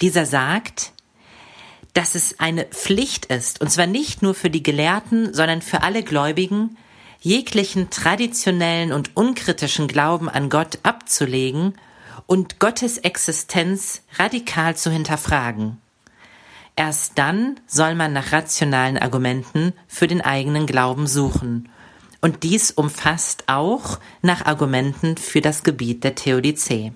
Dieser 0.00 0.24
sagt, 0.24 0.92
dass 1.92 2.14
es 2.14 2.40
eine 2.40 2.64
Pflicht 2.64 3.26
ist, 3.26 3.60
und 3.60 3.70
zwar 3.70 3.86
nicht 3.86 4.22
nur 4.22 4.34
für 4.34 4.50
die 4.50 4.62
Gelehrten, 4.62 5.34
sondern 5.34 5.62
für 5.62 5.82
alle 5.82 6.02
Gläubigen, 6.02 6.76
jeglichen 7.24 7.88
traditionellen 7.88 8.92
und 8.92 9.16
unkritischen 9.16 9.88
Glauben 9.88 10.28
an 10.28 10.50
Gott 10.50 10.78
abzulegen 10.82 11.74
und 12.26 12.60
Gottes 12.60 12.98
Existenz 12.98 14.02
radikal 14.18 14.76
zu 14.76 14.90
hinterfragen. 14.90 15.78
Erst 16.76 17.18
dann 17.18 17.58
soll 17.66 17.94
man 17.94 18.12
nach 18.12 18.32
rationalen 18.32 18.98
Argumenten 18.98 19.72
für 19.88 20.06
den 20.06 20.20
eigenen 20.20 20.66
Glauben 20.66 21.06
suchen. 21.06 21.70
Und 22.20 22.42
dies 22.42 22.70
umfasst 22.70 23.44
auch 23.46 24.00
nach 24.20 24.44
Argumenten 24.44 25.16
für 25.16 25.40
das 25.40 25.62
Gebiet 25.62 26.04
der 26.04 26.14
Theodizee. 26.14 26.92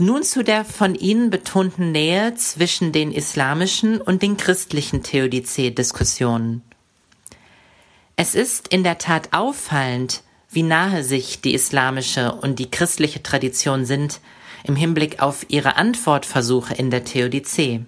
Nun 0.00 0.22
zu 0.22 0.44
der 0.44 0.64
von 0.64 0.94
Ihnen 0.94 1.28
betonten 1.28 1.90
Nähe 1.90 2.34
zwischen 2.36 2.92
den 2.92 3.10
islamischen 3.10 4.00
und 4.00 4.22
den 4.22 4.36
christlichen 4.36 5.02
Theodizee-Diskussionen. 5.02 6.62
Es 8.14 8.36
ist 8.36 8.68
in 8.68 8.84
der 8.84 8.98
Tat 8.98 9.32
auffallend, 9.32 10.22
wie 10.50 10.62
nahe 10.62 11.02
sich 11.02 11.40
die 11.40 11.52
islamische 11.52 12.32
und 12.32 12.60
die 12.60 12.70
christliche 12.70 13.24
Tradition 13.24 13.84
sind 13.84 14.20
im 14.62 14.76
Hinblick 14.76 15.20
auf 15.20 15.46
ihre 15.48 15.76
Antwortversuche 15.76 16.74
in 16.74 16.90
der 16.90 17.04
Theodizee. 17.04 17.84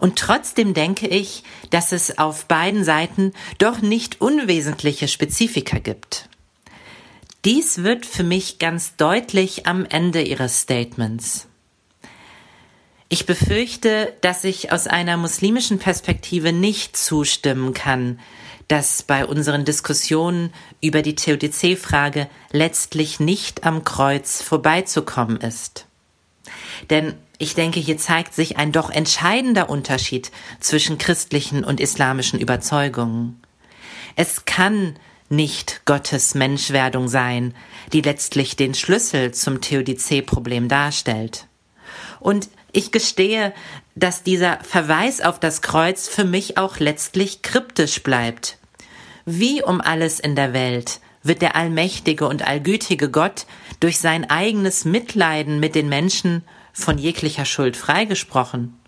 Und 0.00 0.18
trotzdem 0.18 0.74
denke 0.74 1.06
ich, 1.06 1.44
dass 1.70 1.92
es 1.92 2.18
auf 2.18 2.44
beiden 2.44 2.84
Seiten 2.84 3.32
doch 3.56 3.80
nicht 3.80 4.20
unwesentliche 4.20 5.08
Spezifika 5.08 5.78
gibt. 5.78 6.28
Dies 7.44 7.82
wird 7.82 8.06
für 8.06 8.22
mich 8.22 8.60
ganz 8.60 8.94
deutlich 8.94 9.66
am 9.66 9.84
Ende 9.84 10.22
Ihres 10.22 10.60
Statements. 10.60 11.48
Ich 13.08 13.26
befürchte, 13.26 14.16
dass 14.20 14.44
ich 14.44 14.70
aus 14.70 14.86
einer 14.86 15.16
muslimischen 15.16 15.80
Perspektive 15.80 16.52
nicht 16.52 16.96
zustimmen 16.96 17.74
kann, 17.74 18.20
dass 18.68 19.02
bei 19.02 19.26
unseren 19.26 19.64
Diskussionen 19.64 20.52
über 20.80 21.02
die 21.02 21.16
Theodizee-Frage 21.16 22.28
letztlich 22.52 23.18
nicht 23.18 23.64
am 23.64 23.82
Kreuz 23.82 24.40
vorbeizukommen 24.40 25.38
ist. 25.38 25.86
Denn 26.90 27.14
ich 27.38 27.56
denke, 27.56 27.80
hier 27.80 27.98
zeigt 27.98 28.34
sich 28.34 28.56
ein 28.56 28.70
doch 28.70 28.88
entscheidender 28.88 29.68
Unterschied 29.68 30.30
zwischen 30.60 30.96
christlichen 30.96 31.64
und 31.64 31.80
islamischen 31.80 32.38
Überzeugungen. 32.38 33.42
Es 34.14 34.44
kann 34.44 34.94
nicht 35.32 35.84
Gottes 35.86 36.34
Menschwerdung 36.34 37.08
sein, 37.08 37.54
die 37.92 38.02
letztlich 38.02 38.54
den 38.54 38.74
Schlüssel 38.74 39.32
zum 39.32 39.60
Theodizee-Problem 39.60 40.68
darstellt. 40.68 41.48
Und 42.20 42.48
ich 42.70 42.92
gestehe, 42.92 43.52
dass 43.94 44.22
dieser 44.22 44.58
Verweis 44.62 45.20
auf 45.20 45.40
das 45.40 45.60
Kreuz 45.60 46.06
für 46.06 46.24
mich 46.24 46.58
auch 46.58 46.78
letztlich 46.78 47.42
kryptisch 47.42 48.02
bleibt. 48.02 48.58
Wie 49.24 49.62
um 49.62 49.80
alles 49.80 50.20
in 50.20 50.36
der 50.36 50.52
Welt 50.52 51.00
wird 51.22 51.42
der 51.42 51.56
allmächtige 51.56 52.26
und 52.26 52.46
allgütige 52.46 53.10
Gott 53.10 53.46
durch 53.80 53.98
sein 53.98 54.28
eigenes 54.28 54.84
Mitleiden 54.84 55.60
mit 55.60 55.74
den 55.74 55.88
Menschen 55.88 56.44
von 56.72 56.98
jeglicher 56.98 57.44
Schuld 57.44 57.76
freigesprochen? 57.76 58.78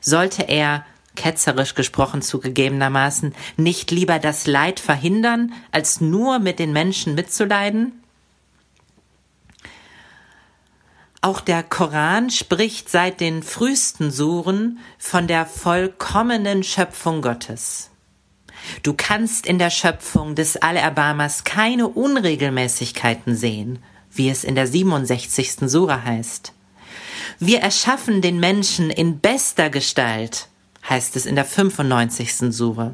Sollte 0.00 0.42
er 0.42 0.84
ketzerisch 1.16 1.74
gesprochen 1.74 2.22
zugegebenermaßen, 2.22 3.34
nicht 3.56 3.90
lieber 3.90 4.18
das 4.18 4.46
Leid 4.46 4.80
verhindern, 4.80 5.52
als 5.72 6.00
nur 6.00 6.38
mit 6.38 6.58
den 6.58 6.72
Menschen 6.72 7.14
mitzuleiden? 7.14 8.00
Auch 11.20 11.40
der 11.40 11.62
Koran 11.62 12.28
spricht 12.28 12.90
seit 12.90 13.20
den 13.20 13.42
frühesten 13.42 14.10
Suren 14.10 14.78
von 14.98 15.26
der 15.26 15.46
vollkommenen 15.46 16.62
Schöpfung 16.62 17.22
Gottes. 17.22 17.90
Du 18.82 18.92
kannst 18.94 19.46
in 19.46 19.58
der 19.58 19.70
Schöpfung 19.70 20.34
des 20.34 20.58
Allerbarmers 20.58 21.44
keine 21.44 21.88
Unregelmäßigkeiten 21.88 23.36
sehen, 23.36 23.78
wie 24.10 24.28
es 24.28 24.44
in 24.44 24.54
der 24.54 24.66
67. 24.66 25.70
Sura 25.70 26.02
heißt. 26.04 26.52
Wir 27.38 27.60
erschaffen 27.60 28.20
den 28.20 28.38
Menschen 28.38 28.90
in 28.90 29.18
bester 29.18 29.70
Gestalt, 29.70 30.48
heißt 30.88 31.16
es 31.16 31.26
in 31.26 31.34
der 31.34 31.44
95. 31.44 32.54
Sura. 32.54 32.92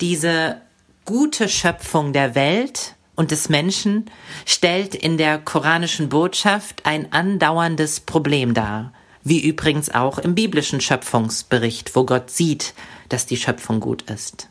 Diese 0.00 0.60
gute 1.04 1.48
Schöpfung 1.48 2.12
der 2.12 2.34
Welt 2.34 2.94
und 3.16 3.30
des 3.30 3.48
Menschen 3.48 4.10
stellt 4.46 4.94
in 4.94 5.18
der 5.18 5.38
koranischen 5.38 6.08
Botschaft 6.08 6.86
ein 6.86 7.12
andauerndes 7.12 8.00
Problem 8.00 8.54
dar, 8.54 8.92
wie 9.24 9.40
übrigens 9.40 9.90
auch 9.90 10.18
im 10.18 10.34
biblischen 10.34 10.80
Schöpfungsbericht, 10.80 11.96
wo 11.96 12.04
Gott 12.04 12.30
sieht, 12.30 12.74
dass 13.08 13.26
die 13.26 13.36
Schöpfung 13.36 13.80
gut 13.80 14.02
ist. 14.02 14.48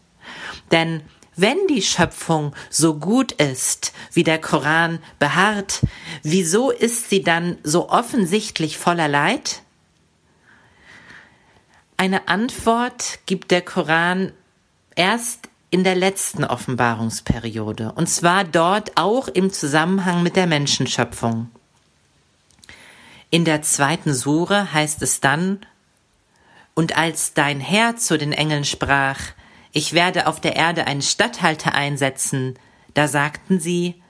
Denn 0.71 1.01
wenn 1.35 1.57
die 1.69 1.83
Schöpfung 1.83 2.53
so 2.69 2.95
gut 2.95 3.31
ist, 3.33 3.93
wie 4.11 4.23
der 4.23 4.41
Koran 4.41 4.99
beharrt, 5.19 5.81
wieso 6.23 6.71
ist 6.71 7.09
sie 7.09 7.21
dann 7.21 7.59
so 7.63 7.89
offensichtlich 7.89 8.77
voller 8.77 9.07
Leid? 9.07 9.61
Eine 11.99 12.27
Antwort 12.27 13.17
gibt 13.25 13.49
der 13.49 13.63
Koran 13.63 14.31
erst 14.95 15.49
in 15.71 15.83
der 15.83 15.95
letzten 15.95 16.43
Offenbarungsperiode, 16.43 17.91
und 17.93 18.07
zwar 18.07 18.43
dort 18.43 18.91
auch 18.97 19.27
im 19.27 19.51
Zusammenhang 19.51 20.21
mit 20.21 20.35
der 20.35 20.45
Menschenschöpfung. 20.45 21.49
In 23.31 23.45
der 23.45 23.63
zweiten 23.63 24.13
Sure 24.13 24.71
heißt 24.71 25.01
es 25.01 25.21
dann, 25.21 25.65
und 26.75 26.95
als 26.95 27.33
dein 27.33 27.59
Herr 27.59 27.97
zu 27.97 28.19
den 28.19 28.31
Engeln 28.31 28.63
sprach, 28.63 29.19
ich 29.71 29.93
werde 29.93 30.27
auf 30.27 30.39
der 30.39 30.55
Erde 30.55 30.85
einen 30.85 31.01
Statthalter 31.01 31.73
einsetzen, 31.73 32.59
da 32.93 33.07
sagten 33.07 33.59
sie, 33.59 34.01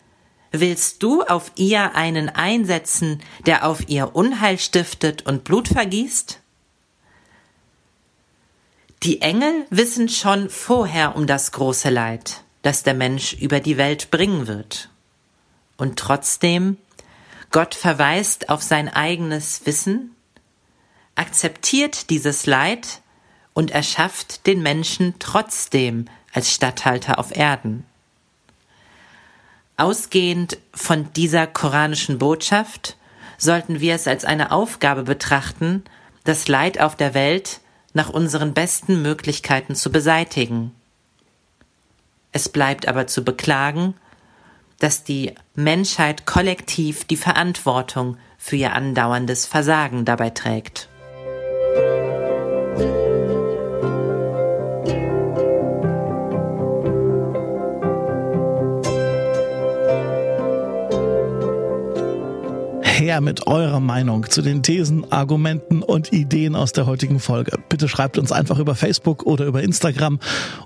willst 0.52 1.02
du 1.04 1.24
auf 1.24 1.54
ihr 1.56 1.96
einen 1.96 2.28
einsetzen, 2.28 3.22
der 3.46 3.66
auf 3.66 3.88
ihr 3.88 4.14
Unheil 4.14 4.60
stiftet 4.60 5.26
und 5.26 5.46
Blut 5.46 5.70
vergießt? 5.70 6.42
Die 9.04 9.22
Engel 9.22 9.68
wissen 9.70 10.10
schon 10.10 10.50
vorher 10.50 11.16
um 11.16 11.28
das 11.28 11.52
große 11.52 11.90
Leid, 11.90 12.42
das 12.64 12.84
der 12.84 12.96
Mensch 12.96 13.34
über 13.34 13.60
die 13.60 13.78
Welt 13.78 14.10
bringen 14.10 14.48
wird. 14.48 14.90
Und 15.78 16.00
trotzdem, 16.00 16.78
Gott 17.52 17.76
verweist 17.76 18.50
auf 18.50 18.64
sein 18.64 18.90
eigenes 18.90 19.66
Wissen, 19.66 20.16
akzeptiert 21.16 22.10
dieses 22.10 22.48
Leid 22.48 23.02
und 23.54 23.72
erschafft 23.72 24.48
den 24.48 24.62
Menschen 24.62 25.16
trotzdem 25.20 26.06
als 26.34 26.52
Statthalter 26.52 27.20
auf 27.20 27.36
Erden. 27.36 27.86
Ausgehend 29.78 30.58
von 30.74 31.14
dieser 31.14 31.46
koranischen 31.46 32.18
Botschaft 32.18 32.98
sollten 33.38 33.80
wir 33.80 33.94
es 33.94 34.08
als 34.08 34.26
eine 34.26 34.52
Aufgabe 34.52 35.04
betrachten, 35.04 35.84
das 36.24 36.48
Leid 36.48 36.82
auf 36.82 36.96
der 36.96 37.14
Welt 37.14 37.62
nach 37.94 38.10
unseren 38.10 38.54
besten 38.54 39.02
Möglichkeiten 39.02 39.76
zu 39.76 39.92
beseitigen. 39.92 40.72
Es 42.32 42.50
bleibt 42.50 42.88
aber 42.88 43.08
zu 43.08 43.24
beklagen, 43.24 43.96
dass 44.80 45.04
die 45.04 45.34
Menschheit 45.56 46.26
kollektiv 46.26 47.06
die 47.06 47.18
Verantwortung 47.18 48.18
für 48.38 48.58
ihr 48.58 48.74
andauerndes 48.74 49.46
Versagen 49.46 50.06
dabei 50.06 50.30
trägt. 50.30 50.90
Her 63.08 63.22
mit 63.22 63.48
eurer 63.48 63.80
Meinung 63.80 64.30
zu 64.30 64.42
den 64.42 64.64
Thesen, 64.64 65.10
Argumenten 65.14 65.82
und 65.82 66.12
Ideen 66.12 66.58
aus 66.58 66.74
der 66.74 66.86
heutigen 66.88 67.22
Folge. 67.22 67.58
Bitte 67.70 67.88
schreibt 67.88 68.18
uns 68.18 68.34
einfach 68.34 68.60
über 68.60 68.76
Facebook 68.76 69.26
oder 69.26 69.46
über 69.46 69.64
Instagram 69.64 70.20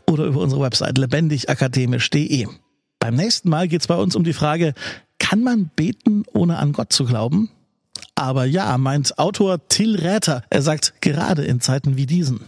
oder 0.09 0.25
über 0.25 0.41
unsere 0.41 0.59
Website 0.59 0.97
lebendigakademisch.de. 0.97 2.47
Beim 2.97 3.13
nächsten 3.13 3.47
Mal 3.47 3.67
geht 3.67 3.81
es 3.81 3.87
bei 3.87 3.95
uns 3.95 4.15
um 4.15 4.23
die 4.23 4.33
Frage, 4.33 4.73
kann 5.19 5.43
man 5.43 5.69
beten, 5.75 6.23
ohne 6.33 6.57
an 6.57 6.73
Gott 6.73 6.91
zu 6.91 7.05
glauben? 7.05 7.51
Aber 8.15 8.45
ja, 8.45 8.75
meint 8.79 9.19
Autor 9.19 9.67
Till 9.67 9.95
Räther. 9.95 10.41
Er 10.49 10.63
sagt, 10.63 10.95
gerade 10.99 11.43
in 11.43 11.61
Zeiten 11.61 11.95
wie 11.95 12.07
diesen. 12.07 12.39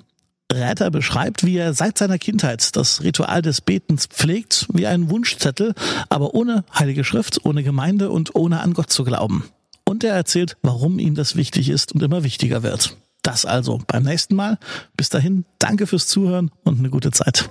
Räther 0.52 0.90
beschreibt, 0.90 1.46
wie 1.46 1.58
er 1.58 1.76
seit 1.76 2.00
seiner 2.00 2.18
Kindheit 2.18 2.76
das 2.76 3.04
Ritual 3.04 3.44
des 3.44 3.62
Betens 3.62 4.08
pflegt, 4.08 4.66
wie 4.74 4.88
einen 4.88 5.12
Wunschzettel, 5.12 5.76
aber 6.10 6.34
ohne 6.34 6.64
Heilige 6.74 7.04
Schrift, 7.04 7.46
ohne 7.46 7.62
Gemeinde 7.62 8.10
und 8.10 8.34
ohne 8.34 8.62
an 8.62 8.74
Gott 8.74 8.90
zu 8.90 9.04
glauben. 9.04 9.44
Und 9.86 10.04
er 10.04 10.14
erzählt, 10.14 10.58
warum 10.62 11.00
ihm 11.00 11.16
das 11.16 11.36
wichtig 11.36 11.70
ist 11.70 11.94
und 11.94 12.02
immer 12.02 12.24
wichtiger 12.24 12.64
wird. 12.64 12.98
Das 13.22 13.46
also 13.46 13.80
beim 13.88 14.04
nächsten 14.04 14.36
Mal. 14.36 14.58
Bis 14.98 15.10
dahin, 15.10 15.46
danke 15.60 15.88
fürs 15.88 16.08
Zuhören 16.08 16.52
und 16.64 16.80
eine 16.80 16.90
gute 16.90 17.12
Zeit. 17.12 17.50